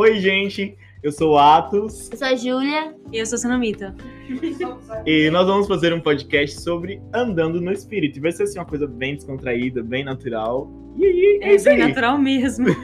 [0.00, 0.76] Oi, gente.
[1.02, 2.10] Eu sou o Atos.
[2.10, 2.94] Eu sou a Júlia.
[3.12, 3.94] E eu sou a Sanamita.
[5.04, 8.16] E nós vamos fazer um podcast sobre andando no espírito.
[8.16, 10.72] E vai ser assim uma coisa bem descontraída, bem natural.
[10.96, 11.88] E aí, é, é isso bem aí.
[11.88, 12.68] natural mesmo.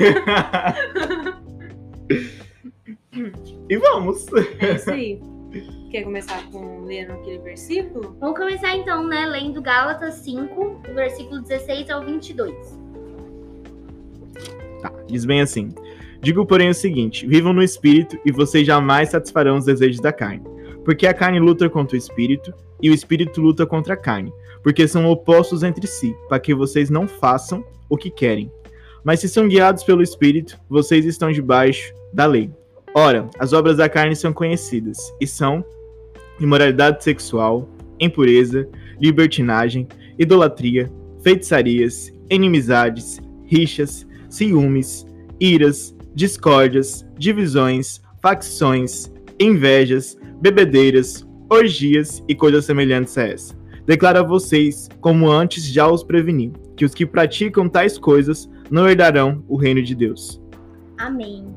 [3.71, 4.26] e vamos.
[4.60, 5.19] É isso aí.
[5.90, 8.14] Quer começar com lendo aquele versículo?
[8.21, 12.78] Vamos começar então, né, lendo Gálatas 5, do versículo 16 ao 22.
[14.83, 15.71] Tá, diz bem assim.
[16.20, 20.42] Digo, porém, o seguinte: vivam no espírito e vocês jamais satisfarão os desejos da carne.
[20.84, 24.87] Porque a carne luta contra o espírito e o espírito luta contra a carne, porque
[24.87, 28.51] são opostos entre si, para que vocês não façam o que querem.
[29.05, 32.51] Mas se são guiados pelo espírito, vocês estão debaixo da lei.
[32.95, 35.64] Ora, as obras da carne são conhecidas e são
[36.41, 37.69] imoralidade sexual,
[38.01, 38.69] impureza,
[39.01, 39.87] libertinagem,
[40.19, 40.91] idolatria,
[41.23, 45.06] feitiçarias, inimizades, rixas, ciúmes,
[45.41, 53.55] iras, discórdias, divisões, facções, invejas, bebedeiras, orgias e coisas semelhantes a essa.
[53.84, 58.89] Declaro a vocês, como antes já os preveni, que os que praticam tais coisas não
[58.89, 60.41] herdarão o reino de Deus.
[60.98, 61.55] Amém.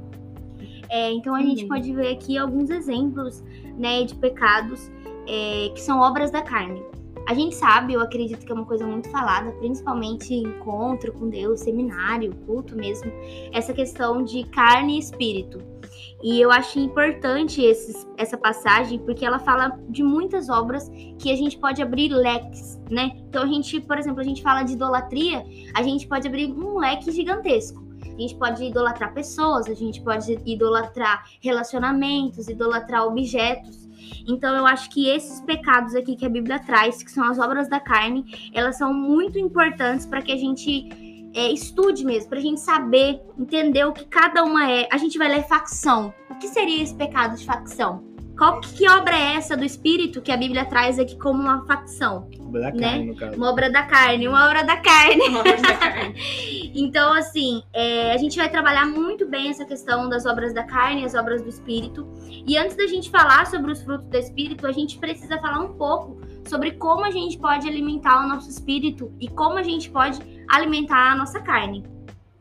[0.90, 3.42] É, então a gente pode ver aqui alguns exemplos
[3.78, 4.92] né, de pecados
[5.26, 6.84] é, que são obras da carne.
[7.28, 11.60] A gente sabe, eu acredito que é uma coisa muito falada, principalmente encontro com Deus,
[11.60, 13.12] seminário, culto mesmo,
[13.54, 15.60] essa questão de carne e espírito.
[16.22, 17.64] E eu acho importante
[18.18, 23.12] essa passagem porque ela fala de muitas obras que a gente pode abrir leques, né?
[23.30, 26.78] Então a gente, por exemplo, a gente fala de idolatria, a gente pode abrir um
[26.78, 27.88] leque gigantesco.
[28.02, 33.89] A gente pode idolatrar pessoas, a gente pode idolatrar relacionamentos, idolatrar objetos.
[34.28, 37.70] Então eu acho que esses pecados aqui que a Bíblia traz, que são as obras
[37.70, 40.90] da carne, elas são muito importantes para que a gente
[41.34, 44.88] é, estude mesmo, para a gente saber, entender o que cada uma é.
[44.92, 46.14] A gente vai ler facção.
[46.30, 48.09] O que seria esse pecado de facção?
[48.40, 51.66] Qual que, que obra é essa do espírito que a Bíblia traz aqui como uma
[51.66, 52.30] facção?
[52.40, 52.80] Obra da Né?
[52.80, 53.36] carne, no caso.
[53.36, 55.28] Uma obra da carne, uma obra da carne.
[55.28, 56.16] Uma obra da carne.
[56.74, 61.02] Então, assim, é, a gente vai trabalhar muito bem essa questão das obras da carne
[61.02, 62.08] e as obras do espírito.
[62.48, 65.74] E antes da gente falar sobre os frutos do espírito, a gente precisa falar um
[65.74, 70.20] pouco sobre como a gente pode alimentar o nosso espírito e como a gente pode
[70.48, 71.84] alimentar a nossa carne.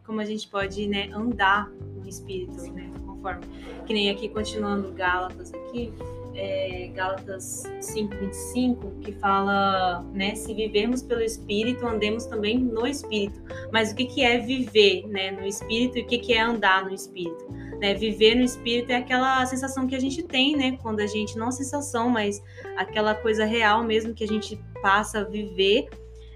[0.06, 2.88] Como a gente pode né, andar no espírito, né?
[3.18, 3.44] Conforme.
[3.86, 5.92] Que nem aqui, continuando Gálatas aqui,
[6.34, 10.34] é, Gálatas 5,25, que fala, né?
[10.34, 13.42] Se vivermos pelo Espírito, andemos também no Espírito.
[13.72, 16.84] Mas o que, que é viver né, no Espírito e o que, que é andar
[16.84, 17.46] no Espírito?
[17.80, 20.78] Né, viver no Espírito é aquela sensação que a gente tem, né?
[20.82, 22.42] Quando a gente, não sensação, mas
[22.76, 25.88] aquela coisa real mesmo que a gente passa a viver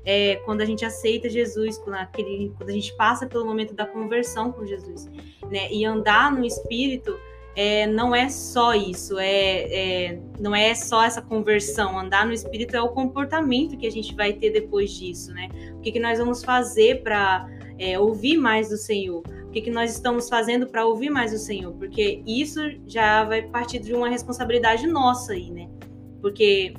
[0.05, 3.87] é, quando a gente aceita Jesus, quando, aquele, quando a gente passa pelo momento da
[3.87, 5.09] conversão com Jesus.
[5.51, 5.73] Né?
[5.73, 7.17] E andar no Espírito
[7.55, 9.27] é, não é só isso, é,
[10.11, 11.99] é, não é só essa conversão.
[11.99, 15.49] Andar no Espírito é o comportamento que a gente vai ter depois disso, né?
[15.75, 17.47] O que, que nós vamos fazer para
[17.79, 19.23] é, ouvir mais do Senhor?
[19.45, 21.75] O que, que nós estamos fazendo para ouvir mais do Senhor?
[21.75, 25.69] Porque isso já vai partir de uma responsabilidade nossa aí, né?
[26.23, 26.73] Porque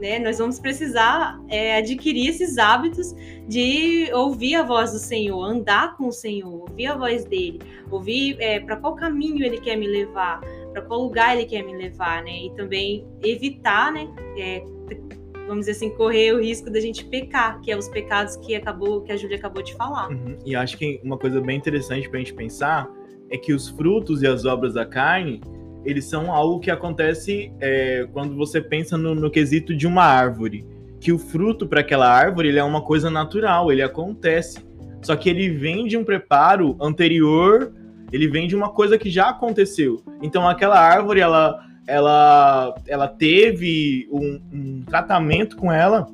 [0.00, 3.14] né, nós vamos precisar é, adquirir esses hábitos
[3.48, 7.60] de ouvir a voz do Senhor, andar com o Senhor, ouvir a voz dele,
[7.90, 10.40] ouvir é, para qual caminho ele quer me levar,
[10.72, 12.46] para qual lugar ele quer me levar, né?
[12.46, 14.08] E também evitar, né?
[14.36, 14.64] é,
[15.46, 19.02] vamos dizer assim, correr o risco da gente pecar, que é os pecados que acabou,
[19.02, 20.10] que a Júlia acabou de falar.
[20.10, 20.38] Uhum.
[20.44, 22.90] E acho que uma coisa bem interessante pra gente pensar
[23.30, 25.40] é que os frutos e as obras da carne,
[25.84, 30.66] eles são algo que acontece é, quando você pensa no, no quesito de uma árvore.
[31.00, 34.58] Que o fruto para aquela árvore ele é uma coisa natural, ele acontece.
[35.02, 37.72] Só que ele vem de um preparo anterior,
[38.10, 40.02] ele vem de uma coisa que já aconteceu.
[40.22, 46.06] Então aquela árvore, ela, ela, ela teve um, um tratamento com ela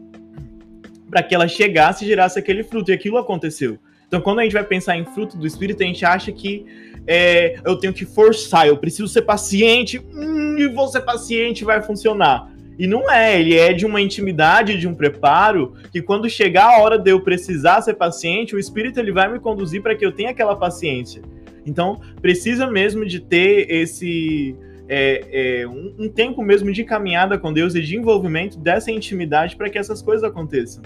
[1.08, 2.90] para que ela chegasse e gerasse aquele fruto.
[2.90, 3.78] E aquilo aconteceu.
[4.10, 6.66] Então, quando a gente vai pensar em fruto do espírito, a gente acha que
[7.06, 11.82] é, eu tenho que forçar, eu preciso ser paciente, hum, e vou ser paciente vai
[11.82, 12.50] funcionar.
[12.78, 16.78] E não é, ele é de uma intimidade, de um preparo, que quando chegar a
[16.80, 20.12] hora de eu precisar ser paciente, o espírito ele vai me conduzir para que eu
[20.12, 21.20] tenha aquela paciência.
[21.66, 24.56] Então, precisa mesmo de ter esse
[24.88, 29.56] é, é, um, um tempo mesmo de caminhada com Deus e de envolvimento dessa intimidade
[29.56, 30.82] para que essas coisas aconteçam.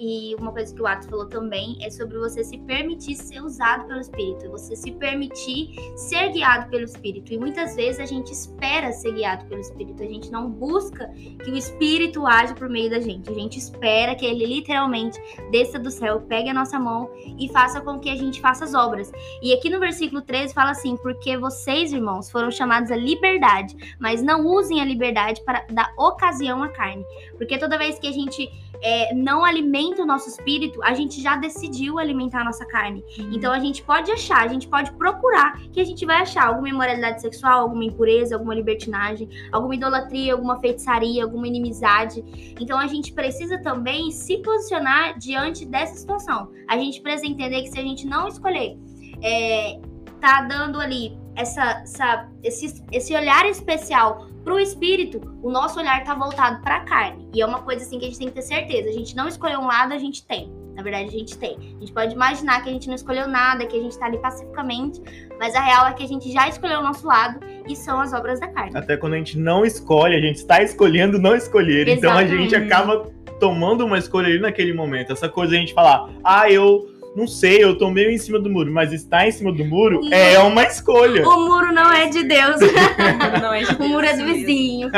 [0.00, 3.86] E uma coisa que o Atos falou também é sobre você se permitir ser usado
[3.86, 7.34] pelo Espírito, você se permitir ser guiado pelo Espírito.
[7.34, 11.06] E muitas vezes a gente espera ser guiado pelo Espírito, a gente não busca
[11.44, 15.20] que o Espírito age por meio da gente, a gente espera que ele literalmente
[15.50, 18.72] desça do céu, pegue a nossa mão e faça com que a gente faça as
[18.72, 19.12] obras.
[19.42, 24.22] E aqui no versículo 13 fala assim: porque vocês, irmãos, foram chamados à liberdade, mas
[24.22, 27.04] não usem a liberdade para dar ocasião à carne.
[27.36, 28.48] Porque toda vez que a gente
[28.82, 33.04] é, não alimenta o nosso espírito, a gente já decidiu alimentar a nossa carne.
[33.18, 33.30] Uhum.
[33.32, 36.68] Então a gente pode achar, a gente pode procurar que a gente vai achar alguma
[36.68, 42.24] imoralidade sexual, alguma impureza, alguma libertinagem, alguma idolatria, alguma feitiçaria, alguma inimizade.
[42.60, 46.50] Então a gente precisa também se posicionar diante dessa situação.
[46.68, 48.78] A gente precisa entender que se a gente não escolher,
[49.22, 49.80] é,
[50.20, 56.00] tá dando ali essa, essa, esse, esse olhar especial para o espírito, o nosso olhar
[56.00, 57.28] está voltado para a carne.
[57.34, 58.88] E é uma coisa assim que a gente tem que ter certeza.
[58.88, 60.50] A gente não escolheu um lado, a gente tem.
[60.74, 61.56] Na verdade, a gente tem.
[61.76, 64.18] A gente pode imaginar que a gente não escolheu nada, que a gente está ali
[64.18, 65.00] pacificamente,
[65.38, 68.14] mas a real é que a gente já escolheu o nosso lado e são as
[68.14, 68.72] obras da carne.
[68.74, 71.86] Até quando a gente não escolhe, a gente está escolhendo não escolher.
[71.86, 71.98] Exatamente.
[71.98, 75.12] Então a gente acaba tomando uma escolha ali naquele momento.
[75.12, 78.48] Essa coisa a gente falar, ah, eu não sei, eu tô meio em cima do
[78.48, 80.12] muro, mas estar em cima do muro não.
[80.12, 81.26] é uma escolha.
[81.28, 82.60] O muro não é de Deus.
[83.42, 83.80] não é de Deus.
[83.80, 84.90] O muro é do vizinho.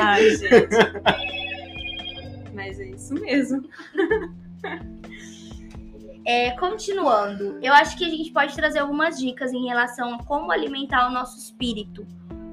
[0.00, 0.68] Ai, gente.
[2.52, 3.62] Mas é isso mesmo.
[6.26, 10.52] É, continuando, eu acho que a gente pode trazer algumas dicas em relação a como
[10.52, 12.06] alimentar o nosso espírito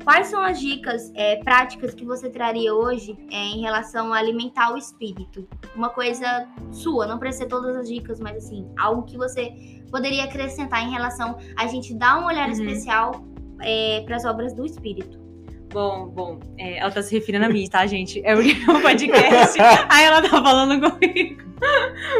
[0.03, 4.73] Quais são as dicas é, práticas que você traria hoje é, em relação a alimentar
[4.73, 5.47] o espírito?
[5.75, 9.53] Uma coisa sua, não precisa ser todas as dicas, mas assim, algo que você
[9.91, 12.53] poderia acrescentar em relação a gente dar um olhar uhum.
[12.53, 13.23] especial
[13.61, 15.19] é, para as obras do espírito.
[15.71, 18.21] Bom, bom, é, ela tá se referindo a mim, tá, gente?
[18.25, 19.59] É um podcast,
[19.89, 21.43] aí ela tá falando comigo.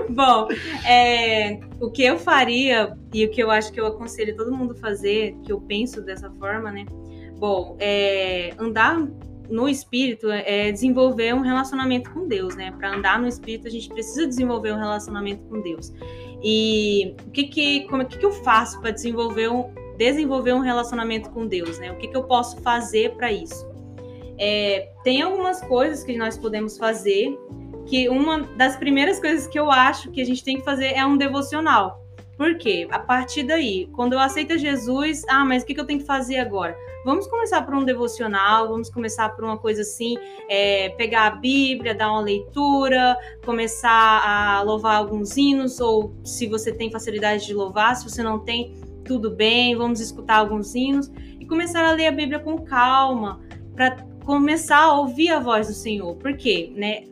[0.10, 0.48] bom,
[0.88, 4.76] é, o que eu faria e o que eu acho que eu aconselho todo mundo
[4.76, 6.86] fazer, que eu penso dessa forma, né?
[7.39, 9.00] Bom, é, andar
[9.50, 12.71] no espírito é desenvolver um relacionamento com Deus, né?
[12.77, 15.94] Para andar no espírito, a gente precisa desenvolver um relacionamento com Deus.
[16.44, 20.59] E o que que, como, o que, que eu faço para desenvolver um, desenvolver um
[20.59, 21.91] relacionamento com Deus, né?
[21.94, 23.65] O que, que eu posso fazer para isso?
[24.38, 27.38] É, tem algumas coisas que nós podemos fazer,
[27.85, 31.06] que uma das primeiras coisas que eu acho que a gente tem que fazer é
[31.06, 32.06] um devocional.
[32.38, 32.88] Por quê?
[32.92, 36.06] A partir daí, quando eu aceito Jesus, ah, mas o que, que eu tenho que
[36.06, 36.77] fazer agora?
[37.06, 40.18] Vamos começar por um devocional, vamos começar por uma coisa assim,
[40.50, 46.74] é, pegar a Bíblia, dar uma leitura, começar a louvar alguns hinos, ou se você
[46.74, 48.74] tem facilidade de louvar, se você não tem,
[49.06, 51.10] tudo bem, vamos escutar alguns hinos
[51.40, 53.40] e começar a ler a Bíblia com calma,
[53.74, 56.16] para começar a ouvir a voz do Senhor.
[56.18, 56.74] Por quê?
[56.75, 57.04] Né?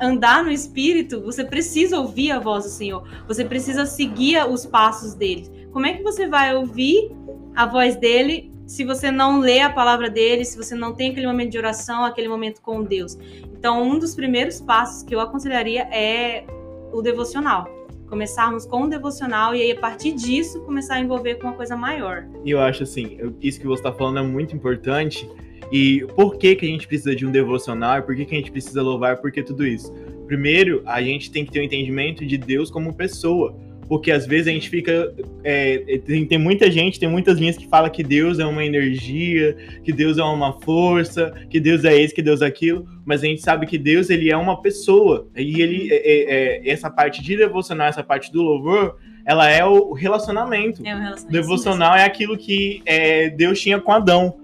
[0.00, 5.14] andar no espírito, você precisa ouvir a voz do Senhor, você precisa seguir os passos
[5.14, 5.68] dele.
[5.72, 7.10] Como é que você vai ouvir
[7.54, 11.26] a voz dele se você não lê a palavra dele, se você não tem aquele
[11.26, 13.18] momento de oração, aquele momento com Deus.
[13.52, 16.44] Então, um dos primeiros passos que eu aconselharia é
[16.92, 17.68] o devocional.
[18.08, 21.76] Começarmos com o devocional e aí, a partir disso, começar a envolver com uma coisa
[21.76, 22.28] maior.
[22.44, 25.28] E eu acho assim, isso que você está falando é muito importante.
[25.72, 28.04] E por que, que a gente precisa de um devocional?
[28.04, 29.16] Por que, que a gente precisa louvar?
[29.16, 29.92] Por que tudo isso?
[30.28, 33.52] Primeiro, a gente tem que ter um entendimento de Deus como pessoa
[33.90, 35.12] porque às vezes a gente fica.
[35.42, 39.56] É, tem, tem, muita gente, tem muitas linhas que fala que Deus é uma energia,
[39.82, 43.26] que Deus é uma força, que Deus é esse, que Deus é aquilo, mas a
[43.26, 45.26] gente sabe que Deus ele é uma pessoa.
[45.36, 48.96] E ele é, é, é essa parte de devocional, essa parte do louvor,
[49.26, 50.86] ela é o relacionamento.
[50.86, 51.32] É o relacionamento.
[51.32, 54.36] Devocional é aquilo que é, Deus tinha com Adão.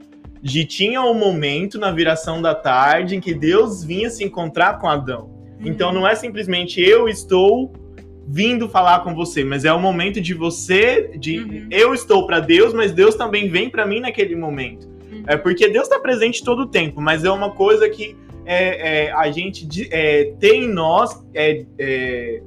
[0.42, 4.88] De tinha um momento na viração da tarde em que Deus vinha se encontrar com
[4.88, 5.30] Adão.
[5.60, 6.00] Então uhum.
[6.00, 7.85] não é simplesmente eu estou
[8.26, 11.68] vindo falar com você, mas é o momento de você, de uhum.
[11.70, 14.88] eu estou para Deus, mas Deus também vem para mim naquele momento.
[15.10, 15.22] Uhum.
[15.26, 19.12] É porque Deus está presente todo o tempo, mas é uma coisa que é, é
[19.12, 22.42] a gente é, tem em nós, é, é,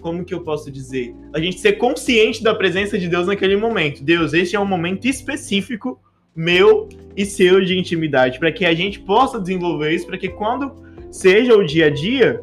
[0.00, 1.14] como que eu posso dizer?
[1.34, 4.04] A gente ser consciente da presença de Deus naquele momento.
[4.04, 5.98] Deus, este é um momento específico
[6.36, 10.72] meu e seu de intimidade, para que a gente possa desenvolver isso, para que quando
[11.10, 12.42] seja o dia a dia,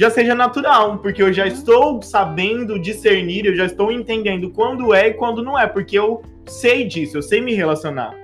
[0.00, 5.08] já seja natural, porque eu já estou sabendo discernir, eu já estou entendendo quando é
[5.08, 8.16] e quando não é, porque eu sei disso, eu sei me relacionar.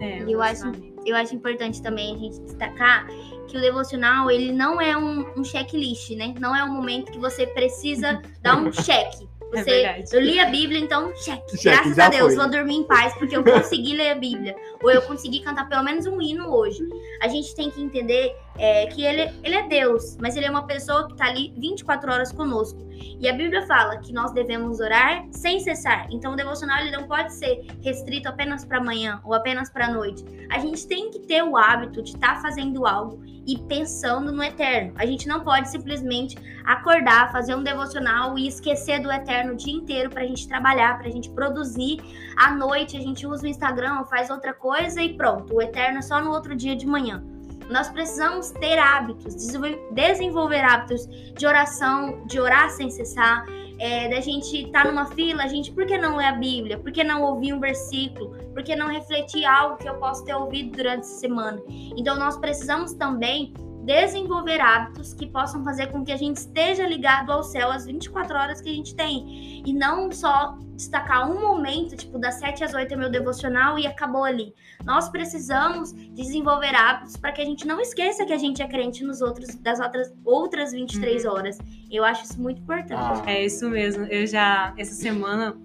[0.00, 0.72] É, eu acho,
[1.06, 3.06] eu acho importante também a gente destacar
[3.46, 6.34] que o devocional ele não é um, um checklist, né?
[6.40, 9.12] Não é um momento que você precisa dar um check.
[9.52, 10.04] É Você, verdade.
[10.12, 11.56] eu li a Bíblia, então cheque.
[11.58, 12.36] Cheque, Graças a Deus, foi.
[12.36, 14.56] vou dormir em paz porque eu consegui ler a Bíblia.
[14.82, 16.82] Ou eu consegui cantar pelo menos um hino hoje.
[17.20, 20.66] A gente tem que entender é, que ele, ele é Deus, mas ele é uma
[20.66, 22.78] pessoa que tá ali 24 horas conosco.
[23.20, 26.06] E a Bíblia fala que nós devemos orar sem cessar.
[26.10, 30.24] Então o devocional ele não pode ser restrito apenas para amanhã ou apenas para noite.
[30.50, 34.92] A gente tem que ter o hábito de estar fazendo algo e pensando no eterno.
[34.96, 39.74] A gente não pode simplesmente acordar, fazer um devocional e esquecer do eterno o dia
[39.74, 42.00] inteiro para a gente trabalhar, para a gente produzir.
[42.36, 45.54] À noite a gente usa o Instagram faz outra coisa e pronto.
[45.54, 47.22] O eterno é só no outro dia de manhã.
[47.70, 53.46] Nós precisamos ter hábitos, desenvol- desenvolver hábitos de oração, de orar sem cessar,
[53.82, 56.78] é, da gente estar numa fila, a gente, por que não ler a Bíblia?
[56.78, 58.30] Por que não ouvir um versículo?
[58.54, 61.60] Por que não refletir algo que eu posso ter ouvido durante a semana?
[61.96, 67.30] Então, nós precisamos também desenvolver hábitos que possam fazer com que a gente esteja ligado
[67.32, 69.62] ao céu as 24 horas que a gente tem.
[69.66, 73.86] E não só destacar um momento, tipo, das 7 às 8 é meu devocional e
[73.86, 74.54] acabou ali.
[74.84, 79.04] Nós precisamos desenvolver hábitos para que a gente não esqueça que a gente é crente
[79.04, 81.58] nos outros, das outras, outras 23 horas.
[81.90, 83.28] Eu acho isso muito importante.
[83.28, 84.04] É isso mesmo.
[84.04, 85.56] Eu já, essa semana,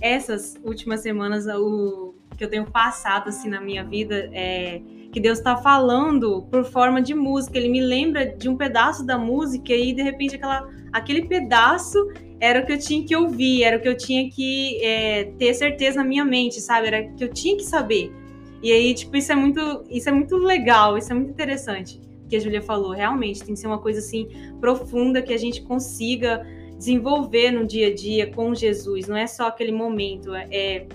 [0.00, 4.80] essas últimas semanas, o que eu tenho passado assim na minha vida é
[5.14, 7.56] que Deus está falando por forma de música.
[7.56, 11.96] Ele me lembra de um pedaço da música e de repente aquela, aquele pedaço
[12.40, 15.54] era o que eu tinha que ouvir, era o que eu tinha que é, ter
[15.54, 16.88] certeza na minha mente, sabe?
[16.88, 18.12] Era o que eu tinha que saber.
[18.60, 22.00] E aí, tipo, isso é muito, isso é muito legal, isso é muito interessante.
[22.24, 24.26] O que a Julia falou, realmente tem que ser uma coisa assim
[24.60, 26.44] profunda que a gente consiga
[26.76, 29.06] desenvolver no dia a dia com Jesus.
[29.06, 30.86] Não é só aquele momento, é, é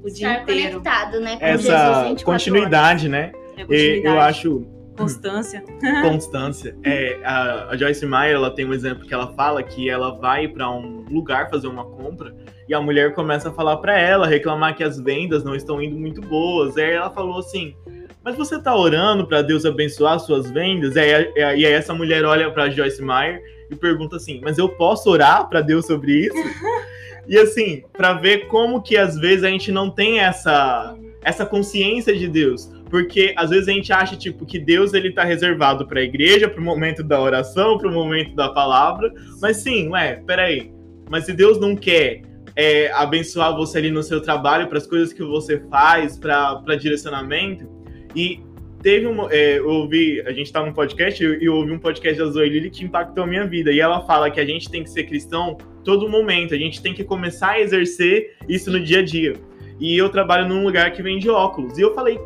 [0.00, 0.80] o dia Estar inteiro.
[0.80, 3.32] conectado, né, com Jesus Essa 24 continuidade, né?
[3.68, 4.66] E eu acho
[4.98, 5.62] constância.
[6.02, 6.76] constância.
[6.82, 10.48] É, a, a Joyce Meyer, ela tem um exemplo que ela fala que ela vai
[10.48, 12.34] para um lugar fazer uma compra
[12.68, 15.96] e a mulher começa a falar para ela, reclamar que as vendas não estão indo
[15.96, 16.76] muito boas.
[16.76, 17.74] Aí ela falou assim:
[18.22, 22.24] "Mas você tá orando para Deus abençoar suas vendas?" E aí, e aí essa mulher
[22.24, 26.36] olha para Joyce Meyer e pergunta assim: "Mas eu posso orar para Deus sobre isso?"
[27.26, 32.16] e assim, para ver como que às vezes a gente não tem essa essa consciência
[32.16, 32.70] de Deus.
[32.90, 36.48] Porque às vezes a gente acha tipo que Deus ele tá reservado para a igreja,
[36.48, 39.12] para o momento da oração, para o momento da palavra.
[39.40, 40.72] Mas sim, ué, peraí.
[41.10, 42.22] Mas se Deus não quer
[42.56, 47.68] é, abençoar você ali no seu trabalho, para as coisas que você faz, para direcionamento,
[48.14, 48.40] e
[48.82, 49.30] teve um.
[49.30, 52.48] É, eu ouvi, a gente tá num podcast e eu ouvi um podcast da Zoe
[52.48, 53.70] Lili que impactou a minha vida.
[53.70, 56.92] E ela fala que a gente tem que ser cristão todo momento, a gente tem
[56.92, 59.34] que começar a exercer isso no dia a dia.
[59.80, 61.78] E eu trabalho num lugar que vende óculos.
[61.78, 62.18] E eu falei,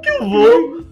[0.00, 0.84] como que eu vou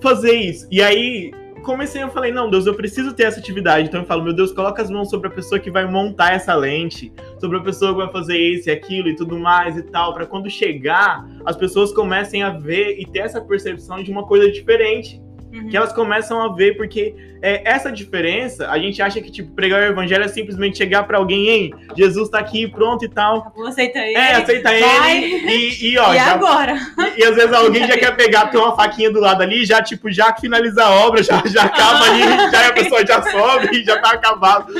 [0.00, 0.66] fazer isso?
[0.70, 1.32] E aí
[1.62, 3.88] comecei, eu falei, não, Deus, eu preciso ter essa atividade.
[3.88, 6.54] Então eu falo, meu Deus, coloca as mãos sobre a pessoa que vai montar essa
[6.54, 10.14] lente, sobre a pessoa que vai fazer isso e aquilo e tudo mais e tal,
[10.14, 14.50] para quando chegar, as pessoas comecem a ver e ter essa percepção de uma coisa
[14.50, 15.20] diferente.
[15.52, 15.68] Uhum.
[15.68, 19.80] Que elas começam a ver, porque é, essa diferença, a gente acha que, tipo, pregar
[19.82, 23.52] o evangelho é simplesmente chegar pra alguém, hein, Jesus tá aqui, pronto e tal.
[23.54, 24.16] Vou aceitar ele.
[24.16, 25.24] É, aceita vai.
[25.24, 26.74] ele e, e, ó, e já- agora?
[27.16, 29.82] e, e às vezes alguém já quer pegar, tem uma faquinha do lado ali, já,
[29.82, 33.84] tipo, já finaliza a obra, já, já acaba ali, já a pessoa já sobe e
[33.84, 34.72] já tá acabado.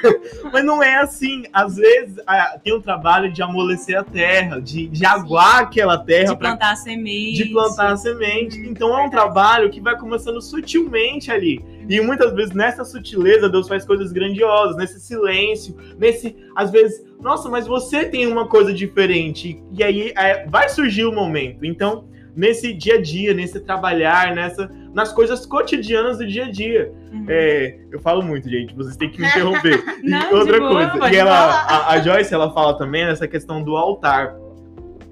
[0.52, 1.44] Mas não é assim.
[1.52, 2.16] Às vezes
[2.62, 6.72] tem um trabalho de amolecer a terra, de, de aguar aquela terra De pra plantar
[6.72, 7.44] a semente.
[7.44, 8.58] de plantar a semente.
[8.58, 11.64] Então é um trabalho que vai começando sutilmente ali.
[11.88, 17.48] E muitas vezes nessa sutileza Deus faz coisas grandiosas, nesse silêncio, nesse às vezes, nossa,
[17.48, 19.62] mas você tem uma coisa diferente.
[19.72, 21.64] E aí é, vai surgir o momento.
[21.64, 26.92] Então, nesse dia a dia, nesse trabalhar, nessa nas coisas cotidianas do dia a dia.
[27.12, 27.26] Uhum.
[27.28, 29.82] É, eu falo muito, gente, vocês têm que me interromper.
[30.02, 33.62] E Não, outra boa, coisa, e ela, a, a Joyce, ela fala também nessa questão
[33.62, 34.36] do altar,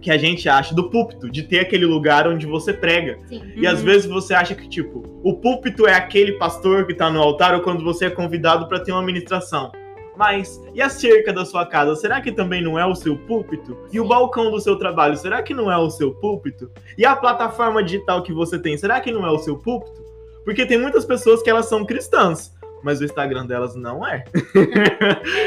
[0.03, 3.19] que a gente acha do púlpito, de ter aquele lugar onde você prega.
[3.29, 3.41] Sim.
[3.57, 3.85] E às Uhum.
[3.87, 7.61] vezes você acha que, tipo, o púlpito é aquele pastor que tá no altar ou
[7.61, 9.71] quando você é convidado para ter uma ministração.
[10.17, 11.97] Mas e a cerca da sua casa?
[11.97, 13.79] Será que também não é o seu púlpito?
[13.91, 16.71] E o balcão do seu trabalho, será que não é o seu púlpito?
[16.99, 20.03] E a plataforma digital que você tem, será que não é o seu púlpito?
[20.45, 22.52] Porque tem muitas pessoas que elas são cristãs,
[22.83, 24.25] mas o Instagram delas não é.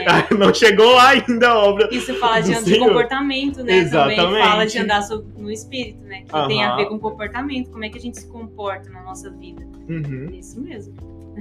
[0.06, 0.34] É.
[0.36, 1.90] não chegou lá ainda a obra.
[1.92, 3.64] Isso fala de, do de comportamento, né?
[3.64, 4.48] Também Exatamente.
[4.48, 5.02] fala de andar
[5.38, 6.24] no espírito, né?
[6.24, 9.30] Que tem a ver com comportamento, como é que a gente se comporta na nossa
[9.32, 9.66] vida.
[9.90, 10.30] Uhum.
[10.34, 10.96] Isso mesmo.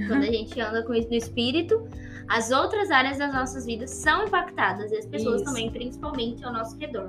[0.07, 1.87] Quando a gente anda com isso no espírito,
[2.27, 5.45] as outras áreas das nossas vidas são impactadas e as pessoas Isso.
[5.45, 7.07] também, principalmente ao nosso redor.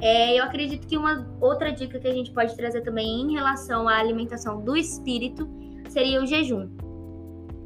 [0.00, 3.88] É, eu acredito que uma outra dica que a gente pode trazer também em relação
[3.88, 5.48] à alimentação do espírito
[5.88, 6.68] seria o jejum.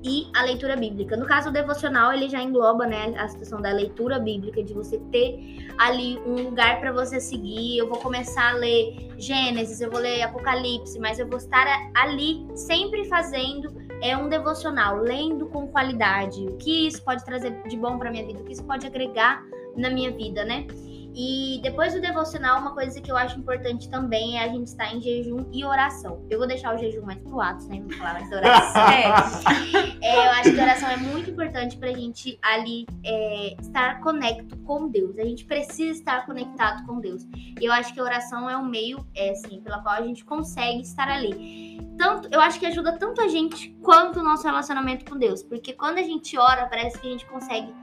[0.03, 1.17] E a leitura bíblica.
[1.17, 4.99] No caso, o devocional, ele já engloba, né, a situação da leitura bíblica, de você
[5.13, 7.79] ter ali um lugar para você seguir.
[7.79, 12.47] Eu vou começar a ler Gênesis, eu vou ler Apocalipse, mas eu vou estar ali
[12.55, 16.45] sempre fazendo é um devocional, lendo com qualidade.
[16.47, 18.41] O que isso pode trazer de bom para minha vida?
[18.41, 19.45] O que isso pode agregar
[19.77, 20.67] na minha vida, né?
[21.15, 24.95] E depois do devocional, uma coisa que eu acho importante também é a gente estar
[24.95, 26.25] em jejum e oração.
[26.31, 27.81] Eu vou deixar o jejum mais pro ato, né?
[27.81, 28.83] Vou falar mais da oração.
[30.03, 30.07] é.
[30.07, 34.57] é, eu acho que a oração é muito importante pra gente ali é, estar conecto
[34.59, 35.19] com Deus.
[35.19, 37.27] A gente precisa estar conectado com Deus.
[37.61, 40.25] E eu acho que a oração é um meio, é, assim, pela qual a gente
[40.25, 41.81] consegue estar ali.
[41.99, 45.43] Tanto, eu acho que ajuda tanto a gente quanto o nosso relacionamento com Deus.
[45.43, 47.75] Porque quando a gente ora, parece que a gente consegue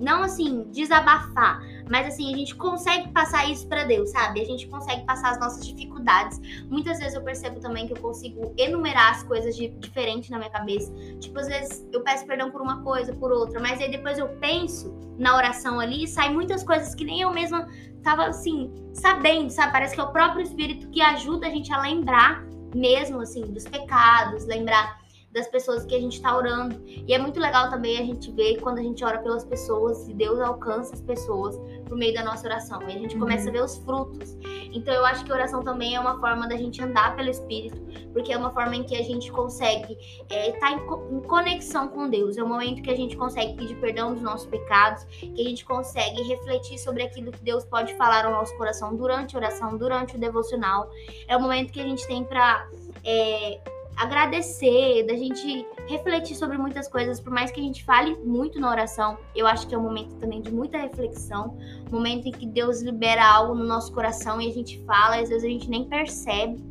[0.00, 1.60] não assim desabafar,
[1.90, 4.40] mas assim a gente consegue passar isso para Deus, sabe?
[4.40, 6.40] A gente consegue passar as nossas dificuldades.
[6.68, 10.50] Muitas vezes eu percebo também que eu consigo enumerar as coisas de, diferente na minha
[10.50, 10.92] cabeça.
[11.20, 14.28] Tipo, às vezes eu peço perdão por uma coisa, por outra, mas aí depois eu
[14.40, 17.68] penso na oração ali e sai muitas coisas que nem eu mesma
[18.02, 19.72] tava assim sabendo, sabe?
[19.72, 23.64] Parece que é o próprio Espírito que ajuda a gente a lembrar mesmo assim dos
[23.64, 25.03] pecados, lembrar
[25.34, 26.80] das pessoas que a gente está orando.
[26.86, 30.14] E é muito legal também a gente ver quando a gente ora pelas pessoas e
[30.14, 32.80] Deus alcança as pessoas por meio da nossa oração.
[32.82, 33.48] E a gente começa uhum.
[33.50, 34.38] a ver os frutos.
[34.72, 37.76] Então eu acho que oração também é uma forma da gente andar pelo Espírito,
[38.12, 41.88] porque é uma forma em que a gente consegue estar é, tá em, em, conexão
[41.88, 42.38] com Deus.
[42.38, 45.64] É o momento que a gente consegue pedir perdão dos nossos pecados, que a gente
[45.64, 50.14] consegue refletir sobre aquilo que Deus pode falar ao nosso coração durante a oração, durante
[50.14, 50.88] o devocional.
[51.26, 52.68] É o momento que a gente tem para
[53.04, 53.60] é,
[53.96, 58.70] agradecer, da gente refletir sobre muitas coisas, por mais que a gente fale muito na
[58.70, 61.56] oração, eu acho que é um momento também de muita reflexão,
[61.90, 65.44] momento em que Deus libera algo no nosso coração e a gente fala, às vezes
[65.44, 66.62] a gente nem percebe.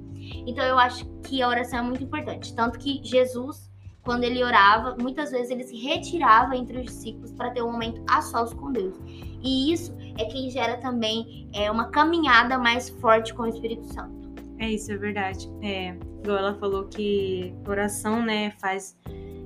[0.46, 3.70] Então eu acho que a oração é muito importante, tanto que Jesus,
[4.04, 8.04] quando ele orava, muitas vezes ele se retirava entre os discípulos para ter um momento
[8.10, 8.96] a sós com Deus.
[9.42, 14.23] E isso é quem gera também é, uma caminhada mais forte com o Espírito Santo.
[14.60, 15.50] É isso, é verdade.
[15.62, 18.96] É, igual ela falou que oração, né, faz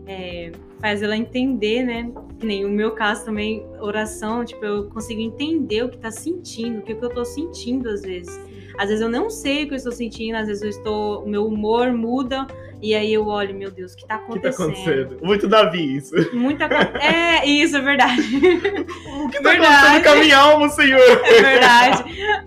[0.08, 2.10] é, faz ela entender, né?
[2.40, 6.80] Que nem o meu caso também, oração, tipo, eu consigo entender o que tá sentindo,
[6.80, 8.40] o que, que eu tô sentindo às vezes.
[8.78, 11.30] Às vezes eu não sei o que eu estou sentindo, às vezes eu estou, o
[11.30, 12.46] meu humor muda,
[12.82, 14.70] e aí eu olho, meu Deus, o que tá acontecendo?
[14.70, 15.26] O que tá acontecendo?
[15.26, 16.14] Muito Davi, isso.
[16.36, 16.66] Muita
[17.02, 18.22] É, isso, é verdade.
[19.24, 19.76] o que tá verdade.
[19.76, 21.00] acontecendo com a minha alma, Senhor?
[21.28, 22.04] É verdade.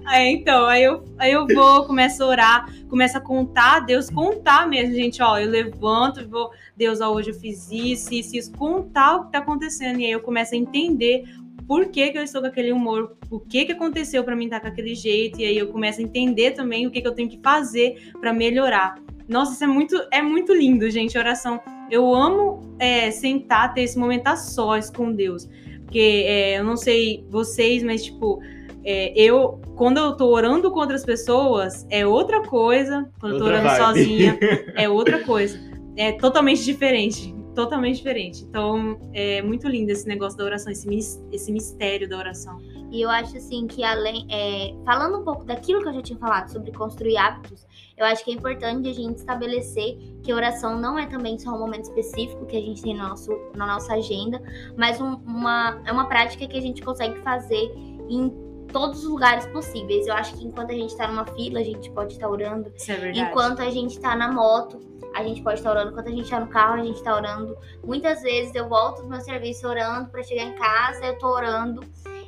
[0.07, 4.69] Aí, então, aí eu, aí eu vou, começo a orar, começo a contar, Deus contar
[4.69, 9.17] mesmo, gente, ó, eu levanto, vou, Deus, ó, hoje eu fiz isso, isso, isso, contar
[9.17, 11.25] o que tá acontecendo, e aí eu começo a entender
[11.71, 14.59] por que, que eu estou com aquele humor, o que, que aconteceu para mim estar
[14.59, 17.29] com aquele jeito, e aí eu começo a entender também o que, que eu tenho
[17.29, 18.97] que fazer para melhorar.
[19.29, 21.61] Nossa, isso é muito, é muito lindo, gente, oração.
[21.89, 25.49] Eu amo é, sentar, ter esse momento a sós com Deus.
[25.85, 28.43] Porque é, eu não sei vocês, mas tipo,
[28.83, 33.09] é, eu, quando eu tô orando com outras pessoas, é outra coisa.
[33.21, 33.85] Quando outra eu tô orando vibe.
[33.85, 34.39] sozinha,
[34.75, 35.57] é outra coisa.
[35.97, 38.45] É totalmente diferente totalmente diferente.
[38.45, 40.89] Então, é muito lindo esse negócio da oração, esse,
[41.33, 42.61] esse mistério da oração.
[42.91, 46.19] E eu acho assim que além, é, falando um pouco daquilo que eu já tinha
[46.19, 50.79] falado sobre construir hábitos, eu acho que é importante a gente estabelecer que a oração
[50.79, 53.95] não é também só um momento específico que a gente tem no nosso, na nossa
[53.95, 54.43] agenda,
[54.77, 57.73] mas um, uma, é uma prática que a gente consegue fazer
[58.09, 58.29] em
[58.73, 60.07] todos os lugares possíveis.
[60.07, 62.73] Eu acho que enquanto a gente está numa fila, a gente pode estar orando.
[62.75, 63.21] Isso é verdade.
[63.21, 64.81] Enquanto a gente está na moto,
[65.15, 65.91] a gente pode estar orando.
[65.91, 67.57] Enquanto a gente está no carro, a gente está orando.
[67.85, 71.85] Muitas vezes eu volto do meu serviço orando para chegar em casa, eu estou orando.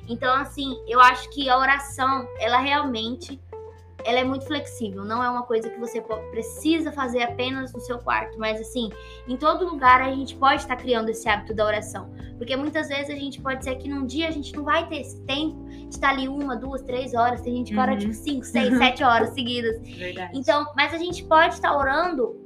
[0.09, 3.40] Então, assim, eu acho que a oração, ela realmente
[4.05, 7.99] ela é muito flexível, não é uma coisa que você precisa fazer apenas no seu
[7.99, 8.90] quarto, mas assim,
[9.29, 13.11] em todo lugar a gente pode estar criando esse hábito da oração, porque muitas vezes
[13.11, 15.88] a gente pode ser que num dia a gente não vai ter esse tempo de
[15.88, 17.99] estar ali uma, duas, três horas, tem gente que ora uhum.
[17.99, 19.81] tipo cinco, seis, sete horas seguidas.
[19.83, 20.37] Verdade.
[20.37, 22.41] Então, mas a gente pode estar orando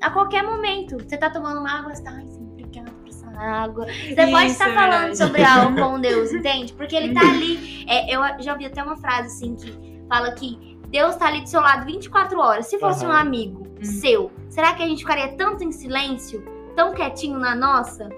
[0.00, 0.96] a qualquer momento.
[0.98, 3.86] Você tá tomando uma água, você tá, ai, obrigada por essa água.
[3.86, 6.72] Você Isso, pode estar é falando sobre algo com Deus, entende?
[6.72, 7.84] Porque ele tá ali.
[7.88, 11.48] É, eu já ouvi até uma frase assim que fala que Deus tá ali do
[11.48, 12.66] seu lado 24 horas.
[12.66, 13.10] Se fosse uhum.
[13.10, 13.84] um amigo uhum.
[13.84, 18.08] seu, será que a gente ficaria tanto em silêncio, tão quietinho na nossa?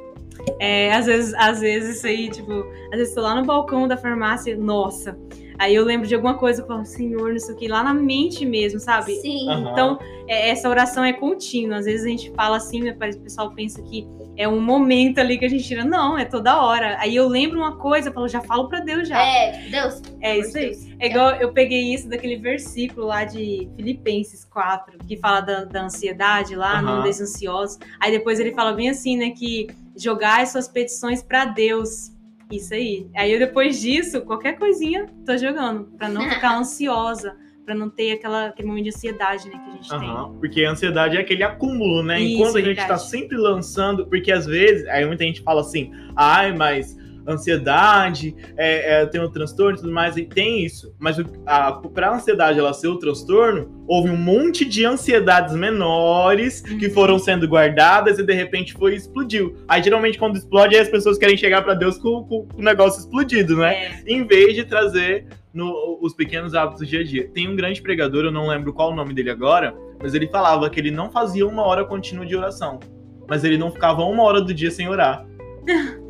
[0.59, 2.53] É, às vezes, às vezes isso aí, tipo,
[2.91, 5.17] às vezes tô lá no balcão da farmácia, nossa.
[5.59, 8.81] Aí eu lembro de alguma coisa, eu falo, Senhor, isso aqui, lá na mente mesmo,
[8.81, 9.15] sabe?
[9.17, 9.49] Sim.
[9.49, 9.71] Uhum.
[9.71, 11.79] Então, é, essa oração é contínua.
[11.79, 15.39] Às vezes a gente fala assim, né, o pessoal pensa que é um momento ali
[15.39, 15.85] que a gente tira.
[15.85, 16.97] Não, é toda hora.
[16.99, 19.23] Aí eu lembro uma coisa, eu falo, já falo pra Deus já.
[19.23, 20.03] É, Deus.
[20.21, 20.97] É isso aí.
[20.99, 25.85] É igual eu peguei isso daquele versículo lá de Filipenses 4, que fala da, da
[25.85, 26.83] ansiedade lá, Aham.
[26.83, 27.79] não andeis ansiosos.
[28.01, 32.12] Aí depois ele fala bem assim, né, que jogar as suas petições pra Deus.
[32.53, 33.07] Isso aí.
[33.15, 38.13] Aí eu, depois disso, qualquer coisinha, tô jogando, pra não ficar ansiosa, pra não ter
[38.13, 40.09] aquela, aquele momento de ansiedade, né, que a gente tem.
[40.11, 42.21] Aham, porque a ansiedade é aquele acúmulo, né?
[42.21, 42.89] Isso, Enquanto a gente verdade.
[42.89, 49.03] tá sempre lançando, porque às vezes, aí muita gente fala assim, ai, mas ansiedade, é,
[49.03, 50.95] é, tenho um transtorno e tudo mais, e tem isso.
[50.99, 56.61] Mas o, a, pra ansiedade ela ser o transtorno, houve um monte de ansiedades menores
[56.61, 56.93] que Uhum.
[56.93, 59.57] foram sendo guardadas e de repente foi explodiu.
[59.69, 63.57] Aí geralmente quando explode, as pessoas querem chegar pra Deus com, com o negócio explodido,
[63.57, 63.73] né?
[63.73, 64.03] É.
[64.07, 67.29] em vez de trazer no- os pequenos hábitos do dia a dia.
[67.33, 70.69] Tem um grande pregador, eu não lembro qual o nome dele agora, mas ele falava
[70.71, 72.81] que ele não fazia uma hora contínua de oração,
[73.29, 75.27] mas ele não ficava uma hora do dia sem orar.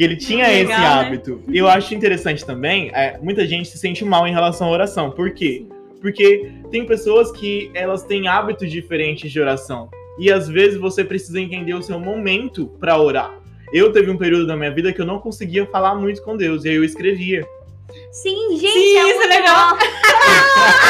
[0.00, 0.86] Que ele tinha Legal, esse né?
[0.86, 1.42] hábito.
[1.46, 5.10] E eu acho interessante também, é, muita gente se sente mal em relação à oração.
[5.10, 5.66] Por quê?
[6.00, 9.90] Porque tem pessoas que elas têm hábitos diferentes de oração.
[10.18, 13.30] E às vezes você precisa entender o seu momento para orar.
[13.74, 16.64] Eu teve um período da minha vida que eu não conseguia falar muito com Deus,
[16.64, 17.46] e aí eu escrevia.
[18.12, 19.78] Sim, gente, Sim, é isso é muito legal.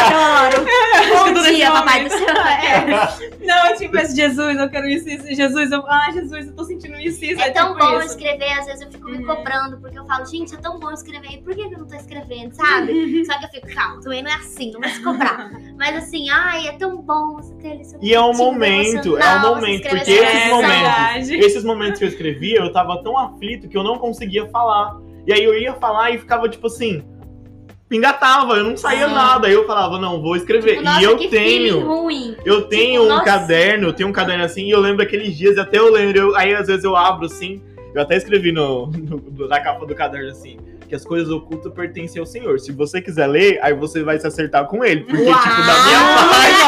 [0.07, 0.65] Adoro.
[1.13, 2.13] Bom nesse dia, papai momento.
[2.13, 2.31] do céu.
[2.61, 5.27] É, Não, eu tipo, peço, Jesus, eu quero isso, isso.
[5.35, 7.41] Jesus, eu, ah, Jesus, eu tô sentindo isso, isso.
[7.41, 8.07] é tão tipo bom isso.
[8.11, 9.27] escrever, às vezes eu fico me Uhum.
[9.27, 12.55] cobrando, porque eu falo, gente, é tão bom escrever, por que eu não tô escrevendo,
[12.55, 13.25] sabe?
[13.27, 15.51] Só que eu fico, calma, também não é assim, não vai se cobrar.
[15.79, 19.41] Mas assim, ai, é tão bom você ter seu E é um momento, é um
[19.55, 23.69] momento, porque essa esses É momentos, esses momentos que eu escrevia, eu tava tão aflito
[23.69, 24.97] que eu não conseguia falar.
[25.27, 27.05] E aí eu ia falar e ficava tipo assim,
[27.91, 29.15] engatava, eu não saía Sim.
[29.15, 29.47] nada.
[29.49, 30.73] Aí eu falava, não, vou escrever.
[30.73, 32.37] Tipo, nossa, e eu tenho, ruim.
[32.45, 33.25] eu tenho um nossa.
[33.25, 36.37] caderno, eu tenho um caderno assim, e eu lembro aqueles dias, até eu lembro, eu-
[36.37, 37.61] aí às vezes eu abro assim,
[37.95, 38.87] eu até escrevi no,
[39.37, 40.57] no- na capa do caderno assim,
[40.91, 42.59] que as coisas ocultas pertencem ao Senhor.
[42.61, 45.05] Se você quiser ler, aí você vai se acertar com ele.
[45.05, 46.61] Porque, Uau, tipo, da minha parte.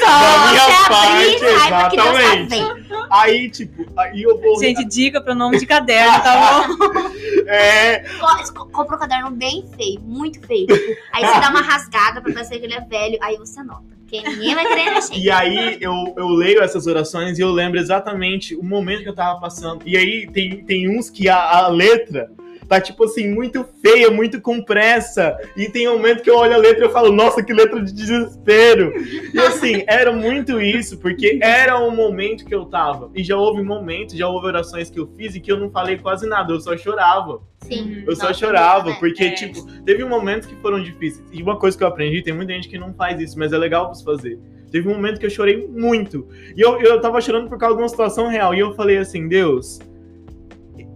[0.00, 2.48] Da minha Você parte, tá exatamente.
[2.50, 3.06] vendo.
[3.10, 4.58] Aí, tipo, aí eu vou.
[4.60, 7.14] Gente, dica pro nome de caderno, tá bom?
[7.46, 10.66] É, Co- co- Compra um caderno bem feio, muito feio.
[11.12, 13.84] Aí você dá uma rasgada pra parecer que ele é velho, aí você anota.
[14.00, 15.14] Porque ninguém vai querer mexer.
[15.14, 19.14] e aí eu, eu leio essas orações e eu lembro exatamente o momento que eu
[19.14, 19.82] tava passando.
[19.84, 22.30] E aí tem, tem uns que a, a letra
[22.68, 25.36] tá, tipo assim, muito feia, muito compressa.
[25.56, 27.82] E tem um momento que eu olho a letra e eu falo, nossa, que letra
[27.82, 28.92] de desespero.
[29.32, 33.10] E assim, era muito isso, porque era o momento que eu tava.
[33.14, 35.98] E já houve momentos, já houve orações que eu fiz e que eu não falei
[35.98, 37.40] quase nada, eu só chorava.
[37.62, 38.04] Sim.
[38.06, 38.96] Eu só chorava, né?
[39.00, 39.30] porque, É.
[39.32, 41.24] tipo, teve momentos que foram difíceis.
[41.32, 43.58] E uma coisa que eu aprendi, tem muita gente que não faz isso, mas é
[43.58, 44.38] legal você fazer.
[44.70, 46.26] Teve um momento que eu chorei muito.
[46.56, 48.54] E eu, eu tava chorando por causa de uma situação real.
[48.54, 49.78] E eu falei assim, Deus,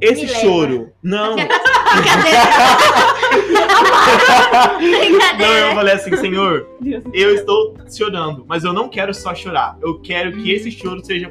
[0.00, 0.40] esse Me leva.
[0.40, 0.90] choro.
[1.02, 1.36] Não.
[5.38, 6.66] não, eu falei assim, Senhor,
[7.12, 9.76] eu estou chorando, mas eu não quero só chorar.
[9.82, 10.56] Eu quero que Uhum.
[10.56, 11.30] esse choro seja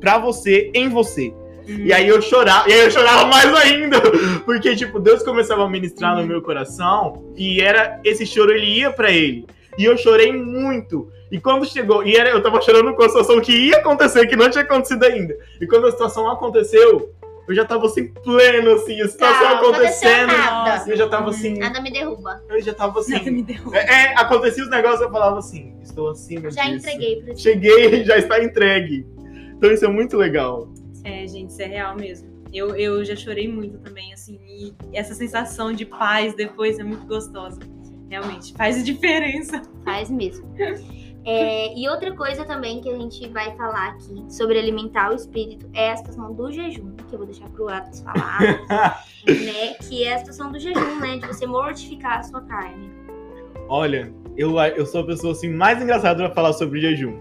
[0.00, 1.32] pra você, em você.
[1.66, 4.00] E aí eu chorava, e aí eu chorava mais ainda,
[4.44, 6.26] porque tipo, Deus começava a ministrar no Uhum.
[6.26, 9.46] meu coração e era esse choro ele ia pra ele.
[9.78, 11.08] E eu chorei muito.
[11.30, 14.36] E quando chegou, e era, eu tava chorando com a situação que ia acontecer, que
[14.36, 15.34] não tinha acontecido ainda.
[15.60, 17.10] E quando a situação aconteceu,
[17.48, 20.30] eu já tava assim pleno assim, a situação Tá, acontecendo.
[20.30, 20.84] aconteceu nada.
[20.86, 22.42] E eu já tava assim, Nada me derruba.
[22.48, 23.30] eu já tava Nada assim.
[23.30, 23.74] me deu.
[23.74, 23.78] É,
[24.12, 26.76] é, acontecia os negócios, eu falava assim, estou acima Já disso.
[26.88, 27.42] entreguei pra ti.
[27.42, 29.06] Cheguei, já está entregue.
[29.56, 30.68] Então isso é muito legal.
[31.04, 32.30] É, gente, isso é real mesmo.
[32.52, 37.06] Eu, eu já chorei muito também, assim, e essa sensação de paz depois é muito
[37.06, 37.58] gostosa.
[38.10, 39.62] Realmente, faz diferença.
[39.84, 40.46] Faz mesmo.
[41.24, 45.68] É, e outra coisa também que a gente vai falar aqui sobre alimentar o espírito
[45.72, 48.40] é a situação do jejum, que eu vou deixar pro Atos falar,
[49.26, 49.74] né?
[49.88, 51.18] Que é a situação do jejum, né?
[51.18, 52.90] De você mortificar a sua carne.
[53.68, 57.16] Olha, eu, eu sou a pessoa assim mais engraçada pra falar sobre jejum.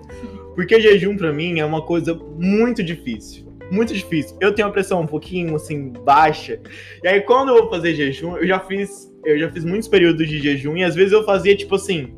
[0.56, 3.52] Porque jejum pra mim é uma coisa muito difícil.
[3.72, 4.36] Muito difícil.
[4.42, 6.60] Eu tenho a pressão um pouquinho assim baixa.
[7.04, 10.28] E aí quando eu vou fazer jejum, eu já fiz, eu já fiz muitos períodos
[10.28, 12.14] de jejum e às vezes eu fazia tipo assim,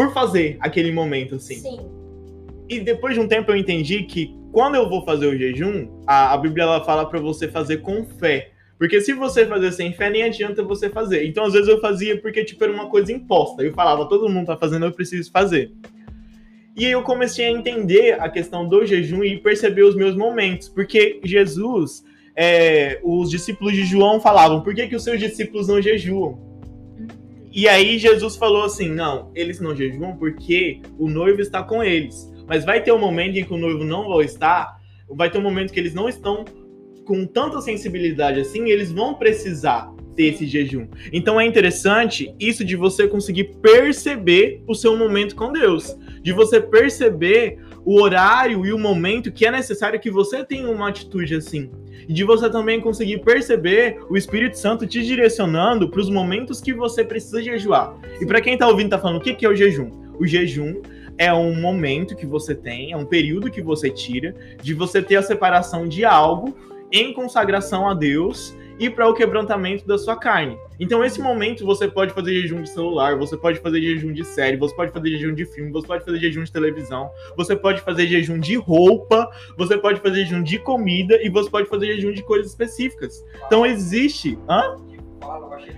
[0.00, 1.56] por fazer aquele momento assim.
[1.56, 1.78] Sim.
[2.70, 6.32] E depois de um tempo eu entendi que quando eu vou fazer o jejum, a,
[6.32, 8.50] a Bíblia ela fala pra você fazer com fé.
[8.78, 11.26] Porque se você fazer sem fé, nem adianta você fazer.
[11.26, 13.62] Então, às vezes, eu fazia porque, tipo, era uma coisa imposta.
[13.62, 15.70] Eu falava, todo mundo tá fazendo, eu preciso fazer.
[16.74, 20.66] E aí eu comecei a entender a questão do jejum e perceber os meus momentos.
[20.70, 22.02] Porque Jesus,
[22.34, 26.49] é, os discípulos de João falavam, por que, que os seus discípulos não jejuam?
[27.52, 32.30] E aí Jesus falou assim: não, eles não jejuam porque o noivo está com eles.
[32.46, 35.42] Mas vai ter um momento em que o noivo não vai estar, vai ter um
[35.42, 36.44] momento que eles não estão
[37.04, 40.86] com tanta sensibilidade assim, eles vão precisar ter esse jejum.
[41.12, 46.60] Então é interessante isso de você conseguir perceber o seu momento com Deus, de você
[46.60, 51.70] perceber o horário e o momento que é necessário que você tenha uma atitude assim.
[52.08, 56.72] E de você também conseguir perceber o Espírito Santo te direcionando para os momentos que
[56.72, 57.94] você precisa jejuar.
[58.20, 59.90] E para quem está ouvindo, está falando o que, que é o jejum?
[60.18, 60.82] O jejum
[61.16, 65.16] é um momento que você tem, é um período que você tira de você ter
[65.16, 66.56] a separação de algo
[66.90, 70.58] em consagração a Deus e para o quebrantamento da sua carne.
[70.80, 74.56] Então, esse momento você pode fazer jejum de celular, você pode fazer jejum de série,
[74.56, 78.06] você pode fazer jejum de filme, você pode fazer jejum de televisão, você pode fazer
[78.06, 82.22] jejum de roupa, você pode fazer jejum de comida e você pode fazer jejum de
[82.22, 83.22] coisas específicas.
[83.46, 84.38] Então, existe.
[84.48, 84.76] Hã?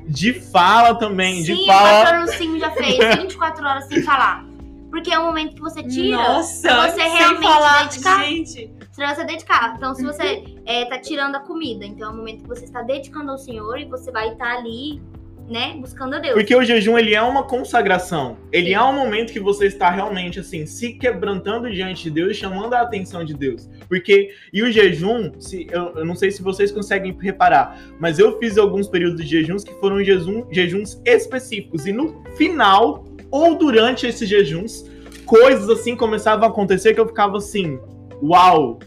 [0.07, 2.05] De fala também, Sim, de o fala.
[2.05, 4.52] pastor Lucinho já fez 24 horas sem falar.
[4.93, 8.25] Porque é o momento que você tira Nossa, pra você realmente falar, dedicar.
[8.27, 8.71] gente.
[8.95, 9.75] Pra você dedicar.
[9.75, 12.83] Então, se você é, tá tirando a comida, então é o momento que você está
[12.83, 15.01] dedicando ao Senhor e você vai estar ali,
[15.49, 16.35] né, buscando a Deus.
[16.35, 18.37] Porque o jejum ele é uma consagração.
[18.53, 22.35] Ele é um momento que você está realmente assim se quebrantando diante de Deus, e
[22.35, 23.71] chamando a atenção de Deus.
[23.89, 28.39] Porque e o jejum, se eu, eu não sei se vocês conseguem reparar, mas eu
[28.39, 34.07] fiz alguns períodos de jejuns que foram jejum, jejuns específicos e no final ou durante
[34.07, 34.85] esses jejuns,
[35.25, 37.81] coisas assim começavam a acontecer que eu ficava assim,
[38.23, 38.79] uau,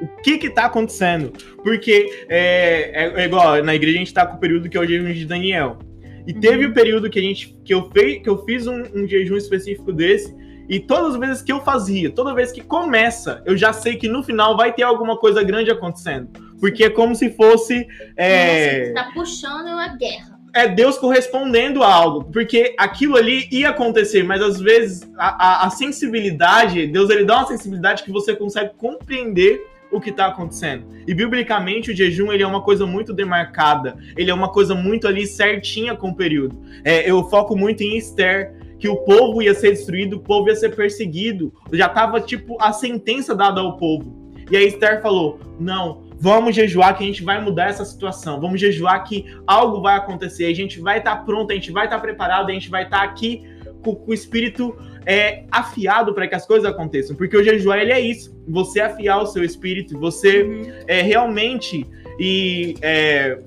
[0.00, 1.32] o que que tá acontecendo?
[1.62, 4.80] Porque é, é, é igual, na igreja a gente tá com o período que é
[4.80, 5.78] o jejum de Daniel.
[6.26, 9.08] E teve o período que a gente que eu, fei, que eu fiz um, um
[9.08, 10.32] jejum específico desse,
[10.68, 14.06] e todas as vezes que eu fazia, toda vez que começa, eu já sei que
[14.06, 16.28] no final vai ter alguma coisa grande acontecendo.
[16.60, 17.86] Porque é como se fosse.
[18.16, 18.86] É...
[18.86, 20.37] Você tá puxando uma guerra.
[20.58, 25.66] É Deus correspondendo a algo, porque aquilo ali ia acontecer, mas às vezes a, a-
[25.66, 30.84] a sensibilidade, Deus ele dá uma sensibilidade que você consegue compreender o que está acontecendo.
[31.06, 35.06] E biblicamente o jejum ele é uma coisa muito demarcada, ele é uma coisa muito
[35.08, 36.60] ali certinha com o período.
[36.84, 40.56] É, eu foco muito em Esther, que o povo ia ser destruído, o povo ia
[40.56, 44.14] ser perseguido, já tava tipo a sentença dada ao povo.
[44.50, 48.40] E a Esther falou: não, vamos jejuar que a gente vai mudar essa situação.
[48.40, 50.46] Vamos jejuar que algo vai acontecer.
[50.46, 53.44] A gente vai estar pronto, a gente vai estar preparado, a gente vai estar aqui
[53.82, 54.76] com, com o espírito
[55.06, 57.16] é, afiado para que as coisas aconteçam.
[57.16, 58.36] Porque o jejuar ele é isso.
[58.48, 61.86] Você afiar o seu espírito, você é, realmente
[62.18, 63.38] e é,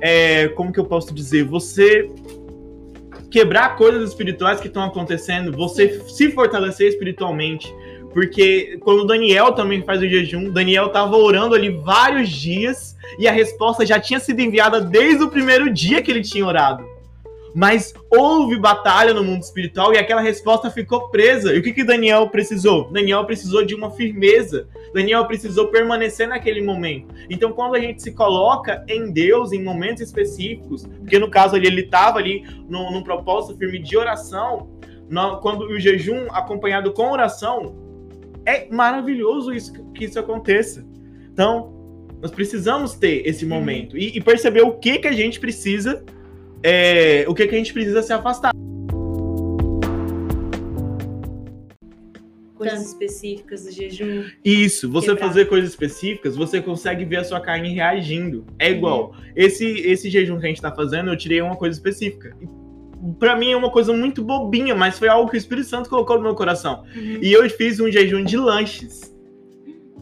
[0.00, 1.44] é, como que eu posso dizer?
[1.44, 2.10] Você
[3.30, 7.72] quebrar coisas espirituais que estão acontecendo, você se fortalecer espiritualmente.
[8.16, 13.28] Porque quando o Daniel também faz o jejum, Daniel estava orando ali vários dias e
[13.28, 16.82] a resposta já tinha sido enviada desde o primeiro dia que ele tinha orado.
[17.54, 21.52] Mas houve batalha no mundo espiritual e aquela resposta ficou presa.
[21.52, 22.90] E o que, que Daniel precisou?
[22.90, 24.66] Daniel precisou de uma firmeza.
[24.94, 27.14] Daniel precisou permanecer naquele momento.
[27.28, 31.66] Então, quando a gente se coloca em Deus em momentos específicos, porque no caso ali
[31.66, 34.70] ele estava ali num, num propósito firme de oração,
[35.42, 37.85] quando o jejum acompanhado com oração,
[38.46, 40.86] é maravilhoso isso que isso aconteça.
[41.32, 41.74] Então,
[42.22, 46.02] nós precisamos ter esse momento e, e perceber o que que a gente precisa,
[46.62, 48.52] é, o que que a gente precisa se afastar.
[52.54, 54.24] Coisas específicas do jejum.
[54.42, 55.28] Isso, você Quebrar.
[55.28, 58.46] fazer coisas específicas, você consegue ver a sua carne reagindo.
[58.58, 59.14] É igual.
[59.34, 62.34] Esse esse jejum que a gente tá fazendo, eu tirei uma coisa específica.
[63.18, 66.16] Pra mim é uma coisa muito bobinha, mas foi algo que o Espírito Santo colocou
[66.16, 66.84] no meu coração.
[66.94, 69.14] E eu fiz um jejum de lanches.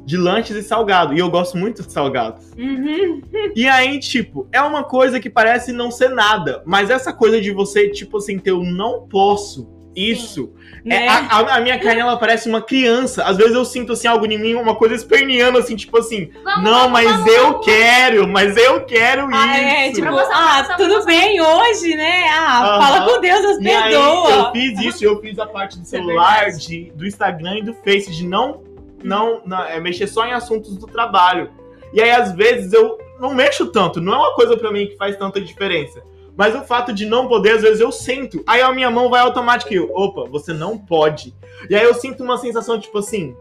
[0.04, 1.14] De lanches e salgado.
[1.14, 2.52] E eu gosto muito de salgados.
[2.58, 3.22] Uhum.
[3.56, 6.62] E aí, tipo, é uma coisa que parece não ser nada.
[6.66, 10.52] Mas essa coisa de você, tipo assim, ter o não posso, isso.
[10.84, 11.08] É, Né?
[11.08, 13.24] a, a- a minha carne, ela parece uma criança.
[13.24, 16.62] Às vezes eu sinto, assim, algo em mim, uma coisa esperneando, assim, tipo assim, Vamos,
[16.62, 17.64] não, vamos, mas vamos, eu vamos.
[17.64, 19.40] quero, mas eu quero isso.
[19.40, 22.24] Ah, é, tipo, Pra você, ah, tudo bem hoje, né?
[22.28, 22.80] Ah, Aham.
[22.82, 24.30] fala com Deus, as E aí, perdoa.
[24.30, 26.66] eu fiz isso, eu fiz a parte do Isso é celular, verdade.
[26.66, 28.62] de, do Instagram e do Face, de não,
[29.02, 31.50] não, não é, mexer só em assuntos do trabalho.
[31.92, 34.96] E aí, às vezes, eu não mexo tanto, não é uma coisa pra mim que
[34.96, 36.02] faz tanta diferença.
[36.36, 38.42] Mas o fato de não poder, às vezes eu sinto.
[38.46, 41.34] Aí a minha mão vai automática e eu, opa, você não pode.
[41.70, 43.34] E aí eu sinto uma sensação tipo assim,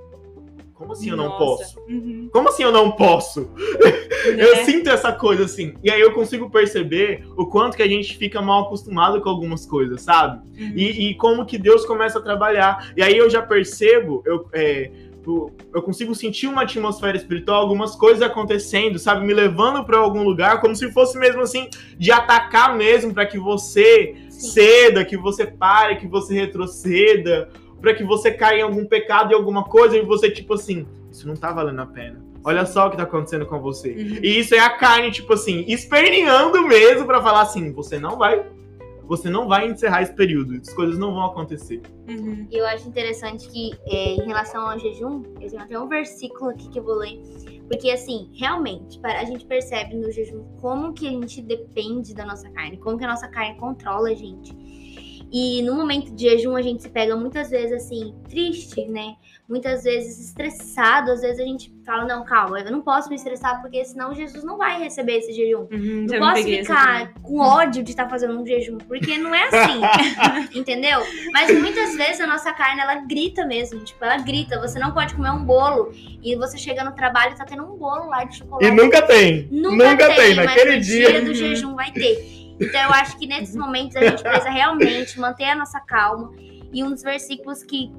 [0.84, 1.38] como assim eu não Nossa.
[1.38, 1.80] posso?
[1.88, 2.30] Uhum.
[2.32, 3.50] Como assim eu não posso?
[4.24, 4.42] Né?
[4.42, 5.74] Eu sinto essa coisa assim.
[5.84, 9.66] E aí eu consigo perceber o quanto que a gente fica mal acostumado com algumas
[9.66, 10.42] coisas, sabe?
[10.58, 10.72] Uhum.
[10.78, 12.94] E, e como que Deus começa a trabalhar.
[12.96, 14.90] E aí eu já percebo, eu, é,
[15.26, 19.26] o- eu consigo sentir uma atmosfera espiritual, algumas coisas acontecendo, sabe?
[19.26, 23.38] Me levando para algum lugar, como se fosse mesmo assim, de atacar mesmo, para que
[23.38, 24.50] você Sim.
[24.52, 27.50] ceda, que você pare, que você retroceda,
[27.82, 31.28] para que você caia em algum pecado e alguma coisa, e você, tipo assim, isso
[31.28, 32.24] não tá valendo a pena.
[32.46, 33.90] Olha só o que tá acontecendo com você.
[33.92, 34.18] Uhum.
[34.22, 38.44] E isso é a carne, tipo assim, esperneando mesmo pra falar assim: você não vai.
[39.16, 40.56] Você não vai encerrar esse período.
[40.56, 41.82] As coisas não vão acontecer.
[42.10, 42.48] Uhum.
[42.50, 46.50] E eu acho interessante que, é, em relação ao jejum, eu tenho até um versículo
[46.50, 47.22] aqui que eu vou ler.
[47.70, 52.26] Porque, assim, realmente, para- a gente percebe no jejum como que a gente depende da
[52.26, 54.52] nossa carne, como que a nossa carne controla a gente.
[55.34, 59.16] E no momento de jejum, a gente se pega muitas vezes, assim, triste, né?
[59.50, 61.12] Muitas vezes estressado.
[61.12, 64.44] Às vezes a gente fala, não, calma, eu não posso me estressar, porque senão Jesus
[64.44, 65.68] não vai receber esse jejum.
[65.72, 66.06] Uhum.
[66.08, 69.82] Não posso ficar com ódio de estar fazendo um jejum, porque não é assim,
[70.56, 71.00] entendeu?
[71.32, 75.16] Mas muitas vezes a nossa carne, ela grita mesmo, tipo, ela grita, você não pode
[75.16, 75.92] comer um bolo,
[76.22, 78.68] e você chega no trabalho e tá tendo um bolo lá de chocolate.
[78.68, 79.48] E nunca tem.
[79.50, 81.10] Nunca, tem, mas naquele dia.
[81.10, 82.43] dia do jejum vai ter.
[82.60, 86.32] Então eu acho que nesses momentos a gente precisa realmente manter a nossa calma,
[86.72, 87.92] e um dos versículos que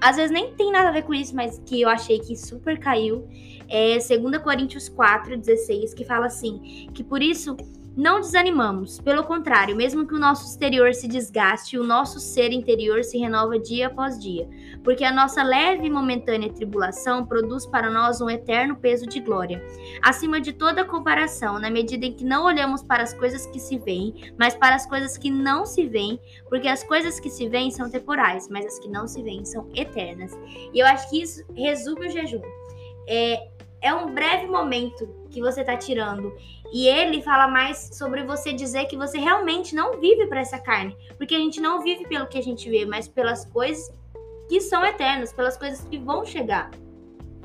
[0.00, 2.78] às vezes nem tem nada a ver com isso, mas que eu achei que super
[2.78, 3.26] caiu,
[3.68, 7.56] é 2 Coríntios 4, 16, que fala assim: que por isso
[7.96, 13.02] não desanimamos, pelo contrário, mesmo que o nosso exterior se desgaste, o nosso ser interior
[13.02, 14.46] se renova dia após dia,
[14.84, 19.64] porque a nossa leve e momentânea tribulação produz para nós um eterno peso de glória,
[20.02, 23.78] acima de toda comparação, na medida em que não olhamos para as coisas que se
[23.78, 27.70] veem, mas para as coisas que não se veem, porque as coisas que se veem
[27.70, 30.38] são temporais, mas as que não se veem são eternas.
[30.74, 32.42] E eu acho que isso resume o jejum.
[33.08, 33.48] É,
[33.80, 36.32] é um breve momento que você está tirando.
[36.72, 40.96] E ele fala mais sobre você dizer que você realmente não vive para essa carne.
[41.16, 43.90] Porque a gente não vive pelo que a gente vê, mas pelas coisas
[44.48, 46.70] que são eternas, pelas coisas que vão chegar.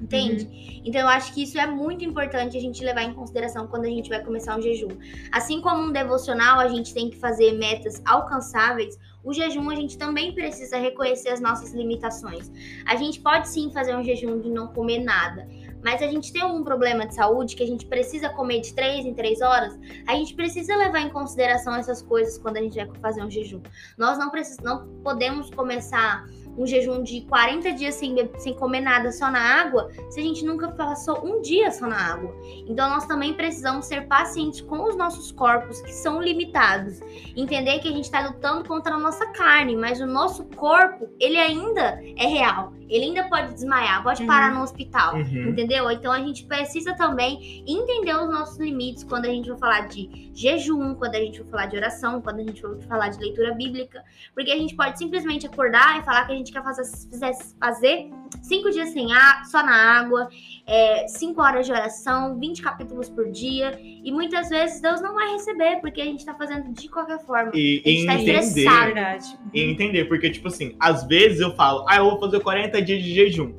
[0.01, 0.81] Entende?
[0.83, 3.89] Então eu acho que isso é muito importante a gente levar em consideração quando a
[3.89, 4.89] gente vai começar um jejum.
[5.31, 9.99] Assim como um devocional a gente tem que fazer metas alcançáveis, o jejum a gente
[9.99, 12.51] também precisa reconhecer as nossas limitações.
[12.87, 15.47] A gente pode sim fazer um jejum de não comer nada,
[15.83, 19.05] mas a gente tem algum problema de saúde que a gente precisa comer de 3
[19.05, 22.89] em 3 horas, a gente precisa levar em consideração essas coisas quando a gente vai
[23.01, 23.61] fazer um jejum.
[23.97, 26.25] Nós não, precis, não podemos começar
[26.57, 30.43] um jejum de 40 dias sem, sem comer nada, só na água, se a gente
[30.45, 32.33] nunca passou um dia só na água.
[32.67, 36.99] Então nós também precisamos ser pacientes com os nossos corpos que são limitados.
[37.35, 41.37] Entender que a gente está lutando contra a nossa carne, mas o nosso corpo, ele
[41.37, 42.73] ainda é real.
[42.89, 44.27] Ele ainda pode desmaiar, pode Uhum.
[44.27, 45.15] parar no hospital.
[45.15, 45.49] Uhum.
[45.49, 45.89] Entendeu?
[45.91, 50.29] Então a gente precisa também entender os nossos limites quando a gente for falar de
[50.33, 53.53] jejum, quando a gente for falar de oração, quando a gente for falar de leitura
[53.53, 54.03] bíblica.
[54.33, 58.10] Porque a gente pode simplesmente acordar e falar que a gente quer fazer, fizesse- fazer
[58.41, 60.30] cinco dias sem ar, só na água,
[60.65, 63.77] é, cinco horas de oração, 20 capítulos por dia.
[63.82, 67.51] E muitas vezes Deus não vai receber, porque a gente tá fazendo de qualquer forma.
[67.54, 68.39] E, A gente e tá entender.
[68.39, 69.38] estressado.
[69.54, 73.04] E entender, porque, tipo assim, às vezes eu falo, ah, eu vou fazer 40 dias
[73.04, 73.51] de jejum.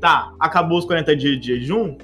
[0.00, 1.96] Tá, acabou os 40 dias de jejum.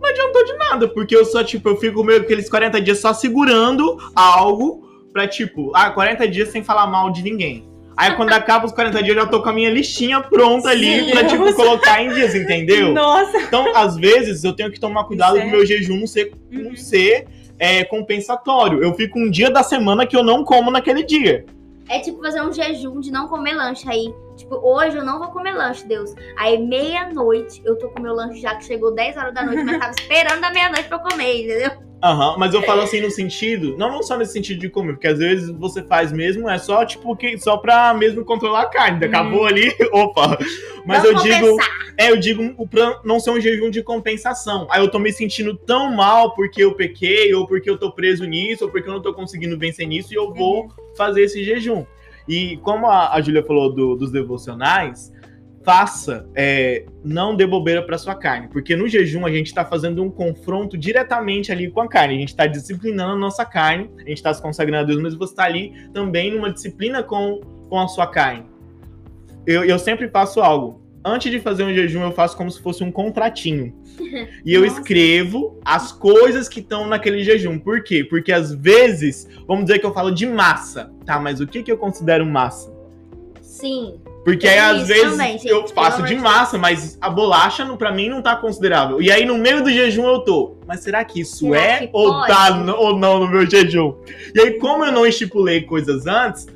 [0.00, 2.98] Não adiantou de nada, porque eu só, tipo, eu fico meio que aqueles 40 dias
[3.00, 7.66] só segurando algo pra, tipo, ah, 40 dias sem falar mal de ninguém.
[7.96, 11.04] Aí quando acaba os 40 dias, eu já tô com a minha listinha pronta ali
[11.04, 11.10] Sim.
[11.12, 12.92] pra, tipo, colocar em dias, entendeu?
[12.92, 13.38] Nossa.
[13.38, 16.70] Então, às vezes, eu tenho que tomar cuidado do é- meu jejum não ser, não
[16.70, 16.76] Uhum.
[16.76, 17.26] ser
[17.58, 18.82] é, compensatório.
[18.82, 21.44] Eu fico um dia da semana que eu não como naquele dia.
[21.88, 24.12] É tipo fazer um jejum de não comer lanche aí.
[24.44, 26.14] Tipo, hoje eu não vou comer lanche, Deus.
[26.36, 29.78] Aí, meia-noite, eu tô com meu lanche já que chegou 10 horas da noite, mas
[29.78, 31.70] tava esperando da meia-noite pra eu comer, entendeu?
[32.02, 35.06] Aham, mas eu falo assim no sentido, não, não só nesse sentido de comer, porque
[35.06, 39.02] às vezes você faz mesmo, é só tipo que só pra mesmo controlar a carne.
[39.06, 40.36] Acabou ali, opa.
[40.84, 41.94] Mas Vamos eu digo, compensar.
[41.96, 44.66] é, eu digo o pra não ser um jejum de compensação.
[44.70, 48.26] Aí eu tô me sentindo tão mal porque eu pequei, ou porque eu tô preso
[48.26, 51.86] nisso, ou porque eu não tô conseguindo vencer nisso, e eu vou fazer esse jejum.
[52.28, 55.12] E como a, a Júlia falou do- dos devocionais,
[55.62, 60.02] faça, é, não dê bobeira para sua carne, porque no jejum a gente está fazendo
[60.02, 64.00] um confronto diretamente ali com a carne, a gente está disciplinando a nossa carne, a
[64.00, 67.78] gente está se consagrando a Deus, mas você está ali também numa disciplina com, com
[67.80, 68.44] a sua carne.
[69.46, 70.83] Eu, eu sempre faço algo.
[71.04, 73.72] Antes de fazer um jejum, eu faço como se fosse um contratinho.
[74.44, 74.80] E eu Nossa.
[74.80, 77.58] escrevo as coisas que estão naquele jejum.
[77.58, 78.04] Por quê?
[78.04, 81.18] Porque às vezes, vamos dizer que eu falo de massa, tá?
[81.18, 82.72] Mas o que, que eu considero massa?
[83.40, 83.94] Sim.
[84.24, 87.92] Porque aí, às vezes, também, gente, eu faço de massa, mas a bolacha, não- pra
[87.92, 89.00] mim, não tá considerável.
[89.02, 90.56] E aí, no meio do jejum, eu tô.
[90.66, 93.94] Mas será que isso Será é que ou, tá, ou não no meu jejum?
[94.34, 96.46] E aí, como eu não estipulei coisas antes,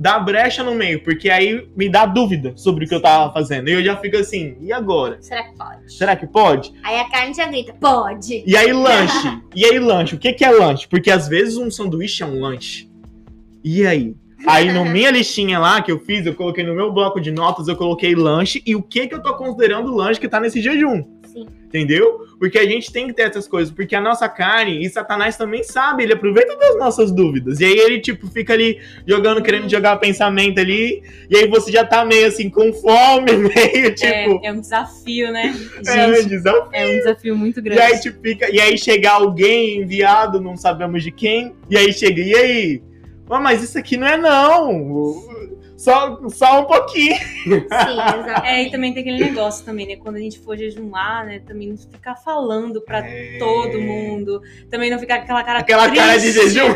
[0.00, 3.68] dá brecha no meio, porque aí me dá dúvida sobre o que eu tava fazendo.
[3.68, 5.20] E eu já fico assim, e agora?
[5.20, 5.92] Será que pode?
[5.92, 6.72] Será que pode?
[6.82, 8.42] Aí a carne já grita, pode.
[8.46, 9.42] E aí, lanche.
[9.54, 10.14] E aí, lanche.
[10.14, 10.88] O que, que é lanche?
[10.88, 12.90] Porque às vezes um sanduíche é um lanche.
[13.62, 14.16] E aí?
[14.46, 17.68] Aí, na minha listinha lá que eu fiz, eu coloquei no meu bloco de notas,
[17.68, 18.62] eu coloquei lanche.
[18.64, 21.04] E o que, que eu tô considerando lanche que tá nesse jejum?
[21.44, 21.60] Sim.
[21.66, 22.26] Entendeu?
[22.38, 25.62] Porque a gente tem que ter essas coisas, porque a nossa carne, e Satanás também
[25.62, 27.60] sabe, ele aproveita das nossas dúvidas.
[27.60, 31.84] E aí ele, tipo, fica ali jogando, querendo jogar pensamento ali, e aí você já
[31.84, 34.40] tá meio assim, com fome, meio tipo.
[34.42, 35.54] É, é um desafio, né?
[35.86, 36.68] É, um Gente, desafio.
[36.72, 37.80] é um desafio muito E grande.
[37.82, 38.50] aí, tipo, fica.
[38.50, 41.52] E aí chega alguém enviado, não sabemos de quem.
[41.70, 42.82] E aí chega, e aí?
[43.30, 45.14] "Ah, mas isso aqui não é não.
[45.80, 47.16] Só, só um pouquinho.
[47.16, 47.64] Sim,
[48.20, 48.46] exatamente.
[48.46, 49.96] É, e também tem aquele negócio também, né?
[49.96, 51.40] Quando a gente for jejuar, né?
[51.46, 53.38] Também não ficar falando pra É.
[53.38, 54.42] todo mundo.
[54.70, 56.74] Também não ficar com aquela cara Aquela cara de triste, jejum.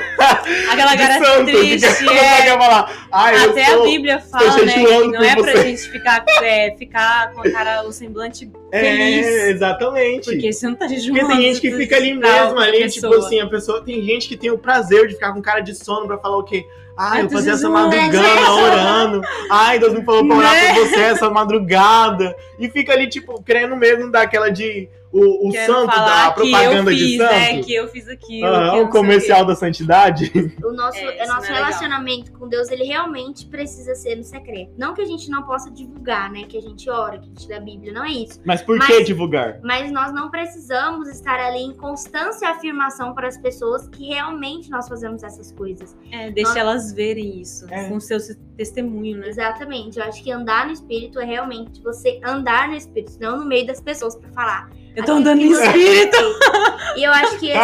[0.72, 2.42] Aquela de cara santo, que triste, é.
[2.44, 3.06] quer falar.
[3.12, 4.72] Ai, eu Até sou- a Bíblia fala, né?
[4.72, 5.62] Que não é pra você.
[5.64, 9.26] gente ficar, é, ficar com a cara, o semblante É, feliz.
[9.26, 10.30] exatamente.
[10.30, 11.20] Porque você não tá jejuando.
[11.20, 13.12] Porque tem gente que fica ali tá mesmo, ali, pessoa.
[13.12, 13.84] tipo assim, a pessoa.
[13.84, 16.42] Tem gente que tem o prazer de ficar com cara de sono pra falar o
[16.44, 16.64] quê?
[16.96, 19.22] Ai, Eu fazia essa madrugada orando.
[19.50, 20.74] Ai, Deus me falou pra orar Né?
[20.74, 22.36] por você essa madrugada.
[22.58, 24.88] E fica ali, tipo, querendo mesmo dar aquela de.
[25.16, 27.32] O, o santo da propaganda fiz, de santo.
[27.32, 27.62] né?
[27.62, 28.46] Que eu fiz aquilo.
[28.48, 30.32] Eu o comercial da santidade.
[30.64, 31.66] O nosso, É, isso nosso é legal.
[31.66, 34.72] relacionamento com Deus, ele realmente precisa ser no secreto.
[34.76, 36.44] Não que a gente não possa divulgar, né?
[36.48, 38.40] Que a gente ora, que a gente lê a Bíblia, não é isso.
[38.44, 39.60] Mas por Mas- que divulgar?
[39.62, 44.68] Mas nós não precisamos estar ali em constância e afirmação para as pessoas que realmente
[44.70, 45.96] nós fazemos essas coisas.
[46.10, 46.60] É, deixa Nossa.
[46.60, 47.88] elas verem isso, É.
[47.88, 48.18] com o seu
[48.56, 49.28] testemunho, né?
[49.28, 49.98] Exatamente.
[49.98, 53.66] Eu acho que andar no espírito é realmente você andar no espírito, não no meio
[53.66, 54.70] das pessoas para falar.
[54.96, 56.16] Eu tô andando você espírito.
[56.96, 57.58] E eu acho que esse,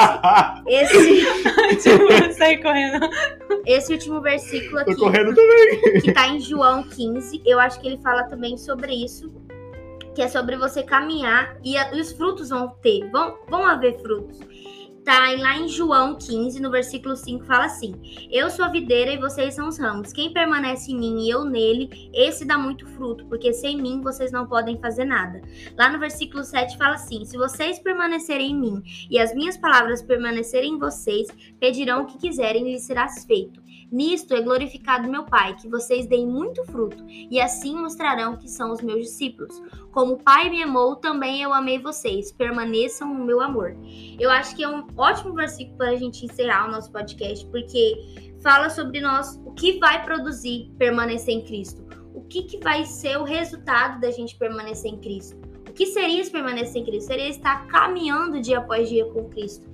[0.66, 3.08] esse, tipo, sair correndo.
[3.66, 5.00] esse último versículo Tô aqui.
[5.00, 6.00] correndo também.
[6.00, 9.30] que tá em João 15, eu acho que ele fala também sobre isso,
[10.14, 14.00] que é sobre você caminhar e, a- e os frutos vão ter, vão, vão haver
[14.00, 14.40] frutos.
[15.04, 17.94] Tá lá em João 15, no versículo 5, fala assim:
[18.30, 20.12] Eu sou a videira e vocês são os ramos.
[20.12, 24.30] Quem permanece em mim e eu nele, esse dá muito fruto, porque sem mim vocês
[24.30, 25.40] não podem fazer nada.
[25.76, 30.02] Lá no versículo 7 fala assim: Se vocês permanecerem em mim e as minhas palavras
[30.02, 31.28] permanecerem em vocês,
[31.58, 33.59] pedirão o que quiserem e lhes será feito.
[33.90, 38.72] Nisto é glorificado meu Pai, que vocês deem muito fruto, e assim mostrarão que são
[38.72, 39.60] os meus discípulos.
[39.90, 42.30] Como o Pai me amou, também eu amei vocês.
[42.30, 43.76] Permaneçam no meu amor.
[44.18, 47.96] Eu acho que é um ótimo versículo para a gente encerrar o nosso podcast, porque
[48.40, 51.84] fala sobre nós, o que vai produzir permanecer em Cristo.
[52.14, 55.36] O que, que vai ser o resultado da gente permanecer em Cristo?
[55.68, 57.08] O que seria esse permanecer em Cristo?
[57.08, 59.68] Seria estar caminhando dia após dia com Cristo.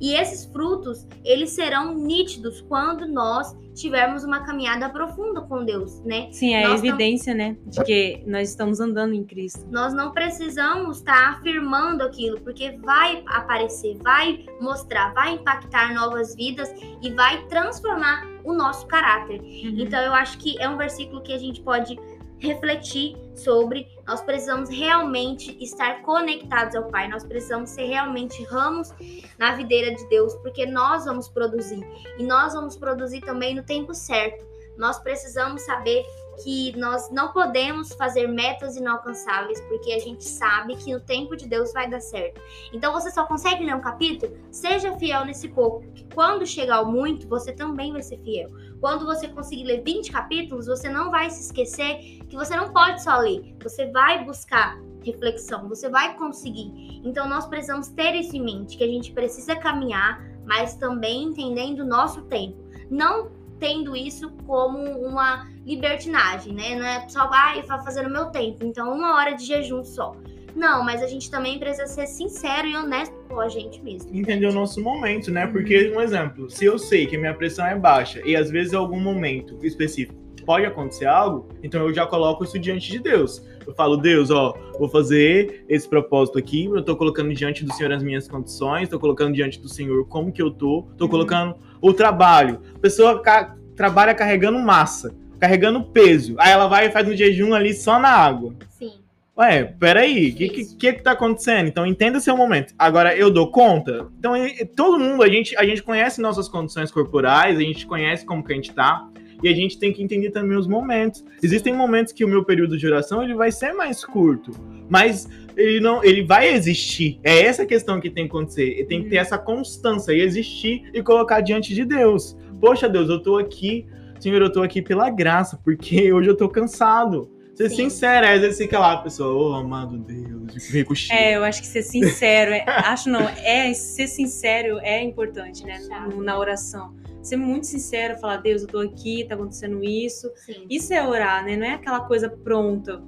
[0.00, 6.28] E esses frutos, eles serão nítidos quando nós tivermos uma caminhada profunda com Deus, né?
[6.32, 7.56] Sim, é a evidência, né?
[7.66, 9.66] De que nós estamos andando em Cristo.
[9.70, 16.72] Nós não precisamos estar afirmando aquilo, porque vai aparecer, vai mostrar, vai impactar novas vidas
[17.02, 19.40] e vai transformar o nosso caráter.
[19.40, 19.76] Uhum.
[19.78, 21.98] Então eu acho que é um versículo que a gente pode
[22.42, 23.88] refletir sobre.
[24.06, 27.08] Nós precisamos realmente estar conectados ao Pai.
[27.08, 28.92] Nós precisamos ser realmente ramos
[29.38, 31.80] na videira de Deus, porque nós vamos produzir
[32.18, 34.44] e nós vamos produzir também no tempo certo.
[34.76, 36.04] Nós precisamos saber
[36.42, 41.48] que nós não podemos fazer metas inalcançáveis, porque a gente sabe que no tempo de
[41.48, 42.40] Deus vai dar certo.
[42.72, 44.36] Então você só consegue ler um capítulo?
[44.50, 48.50] Seja fiel nesse pouco, que quando chegar ao muito, você também vai ser fiel.
[48.80, 53.02] Quando você conseguir ler 20 capítulos, você não vai se esquecer que você não pode
[53.02, 57.00] só ler, você vai buscar reflexão, você vai conseguir.
[57.04, 61.80] Então nós precisamos ter isso em mente, que a gente precisa caminhar, mas também entendendo
[61.80, 62.56] o nosso tempo.
[62.90, 63.30] Não
[63.62, 66.74] tendo isso como uma libertinagem, né?
[66.74, 69.84] Não é só, ah, eu vou fazer no meu tempo, então uma hora de jejum
[69.84, 70.16] só.
[70.54, 74.14] Não, mas a gente também precisa ser sincero e honesto com a gente mesmo.
[74.14, 75.46] Entender o nosso momento, né?
[75.46, 78.72] Porque, um exemplo, se eu sei que a minha pressão é baixa e às vezes
[78.72, 83.42] em algum momento específico pode acontecer algo, então eu já coloco isso diante de Deus.
[83.66, 87.92] Eu falo, Deus, ó, vou fazer esse propósito aqui, eu tô colocando diante do Senhor
[87.92, 91.10] as minhas condições, tô colocando diante do Senhor como que eu tô, tô Uhum.
[91.10, 92.60] colocando o trabalho.
[92.74, 97.54] A pessoa ca- trabalha carregando massa, carregando peso, aí ela vai e faz um jejum
[97.54, 98.54] ali só na água.
[98.68, 98.92] Sim.
[99.38, 101.66] Ué, peraí, o que, que, que que tá acontecendo?
[101.66, 102.74] Então entenda seu momento.
[102.78, 104.06] Agora, eu dou conta?
[104.18, 104.34] Então,
[104.76, 108.52] todo mundo, a gente, a gente conhece nossas condições corporais, a gente conhece como que
[108.52, 109.08] a gente tá,
[109.42, 111.24] e a gente tem que entender também os momentos.
[111.42, 114.52] Existem momentos que o meu período de oração ele vai ser mais curto,
[114.88, 117.18] mas ele não, ele vai existir.
[117.22, 118.62] É essa questão que tem que acontecer.
[118.70, 122.36] Ele tem que ter essa constância e existir e colocar diante de Deus.
[122.60, 123.86] Poxa, Deus, eu tô aqui,
[124.20, 127.28] Senhor, eu tô aqui pela graça, porque hoje eu tô cansado.
[127.54, 127.76] Ser Sim.
[127.90, 130.94] sincero, às vezes fica lá, a pessoa, ô amado Deus, chico.
[131.10, 135.78] É, eu acho que ser sincero, é- acho não, é ser sincero é importante, né?
[136.08, 136.94] no- na oração.
[137.22, 140.30] Ser muito sincero, falar, Deus, eu tô aqui, tá acontecendo isso.
[140.34, 140.66] Sim.
[140.68, 141.56] Isso é orar, né?
[141.56, 143.00] Não é aquela coisa pronta.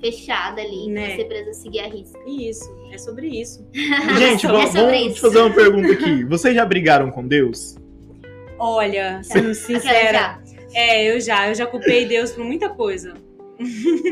[0.00, 1.08] fechada ali, Né.
[1.10, 2.18] que você precisa seguir a risca.
[2.26, 3.66] Isso, é sobre isso.
[3.72, 5.20] Gente, É vamos, sobre vamos isso.
[5.22, 6.24] fazer uma pergunta aqui.
[6.24, 7.76] Vocês já brigaram com Deus?
[8.58, 10.42] Olha, sendo sincera,
[10.74, 13.14] é, eu já, eu já culpei Deus por muita coisa.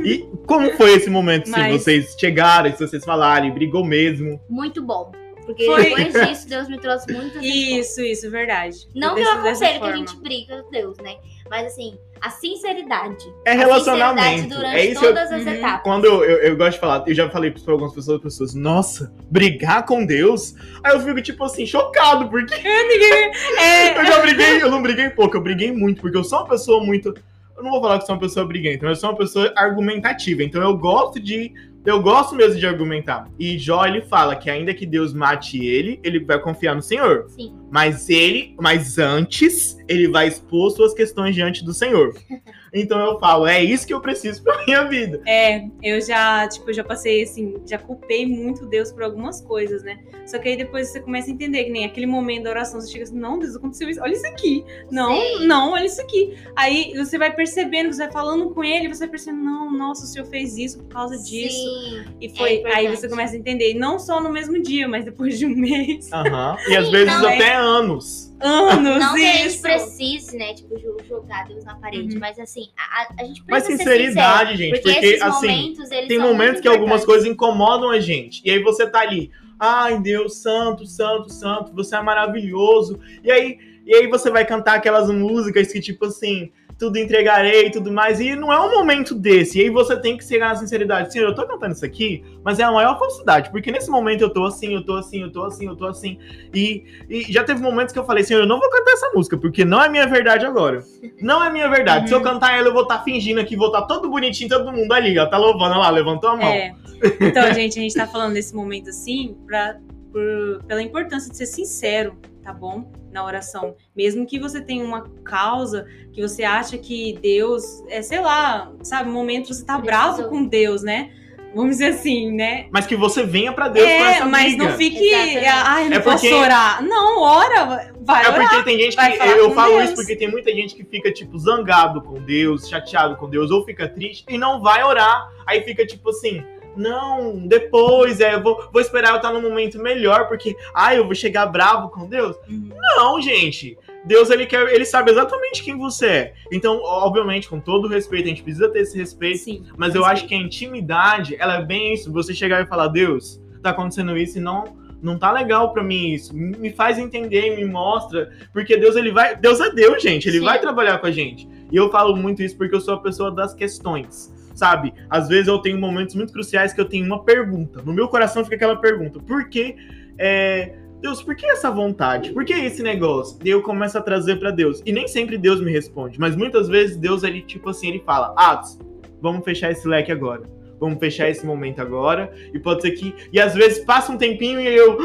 [0.05, 4.41] E como foi esse momento, se Mas- vocês chegaram, se vocês falarem, brigou mesmo?
[4.49, 5.13] Muito bom.
[5.47, 5.85] Porque Foi.
[5.85, 7.43] depois disso, Deus me trouxe muitas.
[7.43, 8.77] Isso, isso, verdade.
[8.95, 11.17] Não que eu aconselho que a gente briga com Deus, né?
[11.51, 13.25] Mas assim, a sinceridade.
[13.45, 14.23] É A relacionamento.
[14.23, 15.53] sinceridade durante É isso eu- todas as Uhum.
[15.53, 15.83] etapas.
[15.83, 19.13] Quando eu, eu, eu gosto de falar, eu já falei pra algumas pessoas, pessoas, nossa,
[19.31, 20.55] brigar com Deus?
[20.85, 22.55] Aí eu fico, tipo assim, chocado, porque
[23.59, 26.49] É, eu já briguei, eu não briguei pouco, eu briguei muito, porque eu sou uma
[26.49, 27.15] pessoa muito.
[27.57, 30.43] Eu não vou falar que sou uma pessoa briguenta, mas eu sou uma pessoa argumentativa.
[30.43, 31.53] Então eu gosto de.
[31.85, 33.29] Eu gosto mesmo de argumentar.
[33.39, 37.27] E Jó, ele fala que ainda que Deus mate ele, ele vai confiar no Senhor.
[37.29, 37.53] Sim.
[37.71, 42.15] Mas ele, mas antes, ele vai expor suas questões diante do Senhor.
[42.73, 45.21] Então eu falo, é isso que eu preciso pra minha vida.
[45.27, 49.99] É, eu já, tipo, já passei assim, já culpei muito Deus por algumas coisas, né?
[50.27, 52.91] Só que aí depois você começa a entender que nem aquele momento da oração, você
[52.91, 54.65] chega assim, não, Deus, aconteceu isso, olha isso aqui.
[54.91, 55.47] Não, Sim.
[55.47, 56.35] não, olha isso aqui.
[56.57, 60.07] Aí você vai percebendo, você vai falando com ele, você vai percebendo, não, nossa, o
[60.07, 61.57] senhor fez isso por causa disso.
[61.57, 62.05] Sim.
[62.21, 65.05] E foi, É aí você começa a entender, e não só no mesmo dia, mas
[65.05, 66.57] depois de um mês, Aham.
[66.69, 68.32] E às vezes não, até anos.
[68.43, 69.63] Anos, Não que a gente isso.
[69.63, 72.21] precise, né, tipo, jo- jogar Deus na parede, Uhum.
[72.21, 75.47] mas assim, a, a- gente Mas precisa sinceridade, ser gente, sincero, porque, porque, esses assim,
[75.49, 78.43] momentos, eles Tem momentos que algumas coisas incomodam a gente.
[78.45, 82.99] E aí você tá ali, ai Deus, santo, santo, santo, você é maravilhoso.
[83.23, 86.51] E aí, e aí você vai cantar aquelas músicas que, tipo assim,
[86.83, 88.19] tudo entregarei e tudo mais.
[88.19, 89.59] E não é um momento desse.
[89.59, 91.13] E aí você tem que chegar na sinceridade.
[91.13, 93.51] Senhor, eu tô cantando isso aqui, mas é a maior falsidade.
[93.53, 96.19] Porque nesse momento eu tô assim, eu tô assim, eu tô assim, eu tô assim.
[96.53, 99.37] E, e já teve momentos que eu falei, Senhor, eu não vou cantar essa música,
[99.39, 100.83] porque não é minha verdade agora.
[101.21, 102.09] Não é minha verdade.
[102.09, 102.25] Se eu Uhum.
[102.25, 105.27] cantar ela, eu vou estar fingindo aqui, vou estar todo bonitinho, todo mundo ali, ó.
[105.27, 106.49] Tá louvando, lá, levantou a mão.
[106.53, 106.75] É.
[107.21, 109.77] Então, gente, a gente tá falando desse momento assim pra,
[110.13, 112.91] por- pela importância de ser sincero, tá bom?
[113.13, 113.77] Na oração.
[113.95, 119.11] Mesmo que você tenha uma causa que você acha que Deus, é, sei lá, sabe,
[119.11, 121.11] um momento você tá bravo com Deus, né?
[121.55, 122.67] Vamos dizer assim, né?
[122.71, 124.65] Mas que você venha pra Deus com é, essa mas briga.
[124.65, 125.07] não fique.
[125.13, 125.47] Exatamente.
[125.47, 126.83] Ai, não É posso porque- orar.
[126.83, 128.49] Não, ora, vai É orar.
[128.49, 129.23] porque tem gente que.
[129.29, 129.85] Eu com falo Deus.
[129.85, 133.63] isso porque tem muita gente que fica, tipo, zangado com Deus, chateado com Deus, ou
[133.67, 135.31] fica triste e não vai orar.
[135.47, 136.43] Aí fica tipo assim.
[136.77, 141.05] Não, depois, é, eu vou, vou esperar eu estar num momento melhor, porque, ah, eu
[141.05, 142.37] vou chegar bravo com Deus.
[142.49, 142.71] Uhum.
[142.97, 143.79] Não, gente.
[144.05, 146.35] Deus, ele quer, ele sabe exatamente quem você é.
[146.51, 149.39] Então, obviamente, com todo o respeito, a gente precisa ter esse respeito.
[149.39, 152.13] Sim, Mas eu acho que a intimidade, ela é bem isso.
[152.13, 154.65] Você chegar e falar, Deus, tá acontecendo isso e não,
[155.01, 156.35] não tá legal pra mim isso.
[156.35, 158.31] Me faz entender, me mostra.
[158.53, 159.37] Porque Deus, ele vai.
[159.37, 160.29] Deus é Deus, gente.
[160.29, 160.45] Ele Sim.
[160.45, 161.49] vai trabalhar com a gente.
[161.71, 164.32] E eu falo muito isso porque eu sou a pessoa das questões.
[164.55, 164.93] Sabe?
[165.09, 167.83] Às vezes eu tenho momentos muito cruciais que eu tenho uma pergunta.
[167.83, 169.77] No meu coração fica aquela pergunta: por que.
[170.19, 172.33] é, Deus, por que essa vontade?
[172.33, 173.37] Por que esse negócio?
[173.45, 174.81] E eu começo a trazer pra Deus.
[174.87, 178.33] E nem sempre Deus me responde, mas muitas vezes Deus, ele, tipo assim, ele fala:
[178.37, 178.79] Atos,
[179.21, 180.43] vamos fechar esse leque agora.
[180.79, 182.33] Vamos fechar esse momento agora.
[182.53, 183.15] E pode ser que.
[183.33, 184.99] E às vezes passa um tempinho e eu.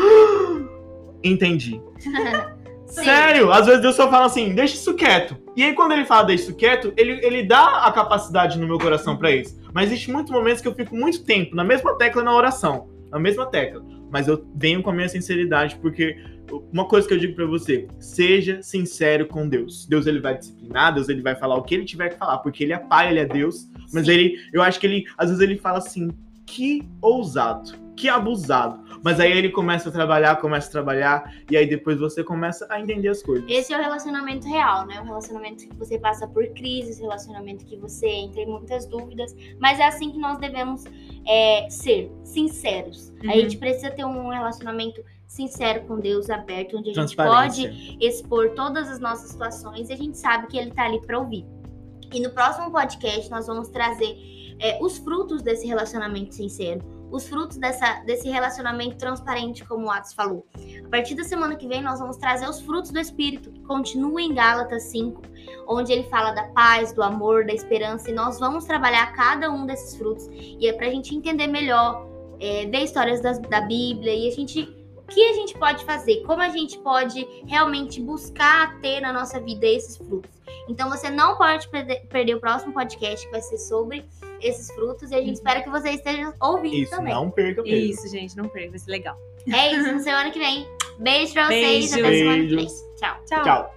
[1.23, 1.81] Entendi.
[2.87, 3.03] Sim.
[3.03, 5.37] Sério, às vezes Deus só fala assim, deixa isso quieto.
[5.55, 8.79] E aí, quando ele fala deixa isso quieto, ele, ele dá a capacidade no meu
[8.79, 9.59] coração pra isso.
[9.73, 12.89] Mas existe muitos momentos que eu fico muito tempo na mesma tecla na oração.
[13.11, 13.83] Na mesma tecla.
[14.09, 16.17] Mas eu venho com a minha sinceridade, porque
[16.71, 19.85] uma coisa que eu digo pra você, seja sincero com Deus.
[19.85, 22.63] Deus ele vai disciplinar, Deus ele vai falar o que ele tiver que falar, porque
[22.63, 23.69] ele é pai, ele é Deus.
[23.93, 24.11] Mas Sim.
[24.11, 26.09] ele, eu acho que ele, às vezes ele fala assim,
[26.45, 28.79] que ousado, que abusado.
[29.03, 32.79] Mas aí ele começa a trabalhar, começa a trabalhar, e aí depois você começa a
[32.79, 33.49] entender as coisas.
[33.49, 34.99] Esse é o relacionamento real, né?
[35.01, 39.79] O relacionamento que você passa por crises, relacionamento que você entra em muitas dúvidas, mas
[39.79, 40.83] é assim que nós devemos
[41.27, 43.13] é, ser, sinceros.
[43.23, 43.31] Uhum.
[43.31, 48.51] A gente precisa ter um relacionamento sincero com Deus, aberto, onde a gente pode expor
[48.51, 51.45] todas as nossas situações e a gente sabe que Ele tá ali para ouvir.
[52.13, 54.15] E no próximo podcast nós vamos trazer
[54.59, 56.81] é, os frutos desse relacionamento sincero,
[57.11, 60.45] os frutos dessa, desse relacionamento transparente, como o Atos falou.
[60.85, 64.21] A partir da semana que vem, nós vamos trazer os frutos do Espírito, que continua
[64.21, 65.21] em Gálatas 5,
[65.67, 69.65] onde ele fala da paz, do amor, da esperança, e nós vamos trabalhar cada um
[69.65, 70.27] desses frutos.
[70.31, 72.07] E é para a gente entender melhor,
[72.39, 74.75] é, ver histórias das- da Bíblia, e a gente.
[74.97, 76.21] O que a gente pode fazer?
[76.23, 80.29] Como a gente pode realmente buscar ter na nossa vida esses frutos?
[80.67, 84.05] Então você não pode perder, perder o próximo podcast que vai ser sobre
[84.41, 85.33] esses frutos e a gente Uhum.
[85.33, 87.13] espera que você esteja ouvindo Isso, também.
[87.13, 87.91] não perca mesmo.
[87.91, 89.17] Isso, gente, não perca, vai ser legal.
[89.51, 90.67] É isso, na semana que vem.
[90.99, 92.05] Beijo pra vocês, Beijo.
[92.05, 92.67] até semana que vem.
[92.97, 93.17] Tchau.
[93.25, 93.43] Tchau.
[93.43, 93.76] Tchau.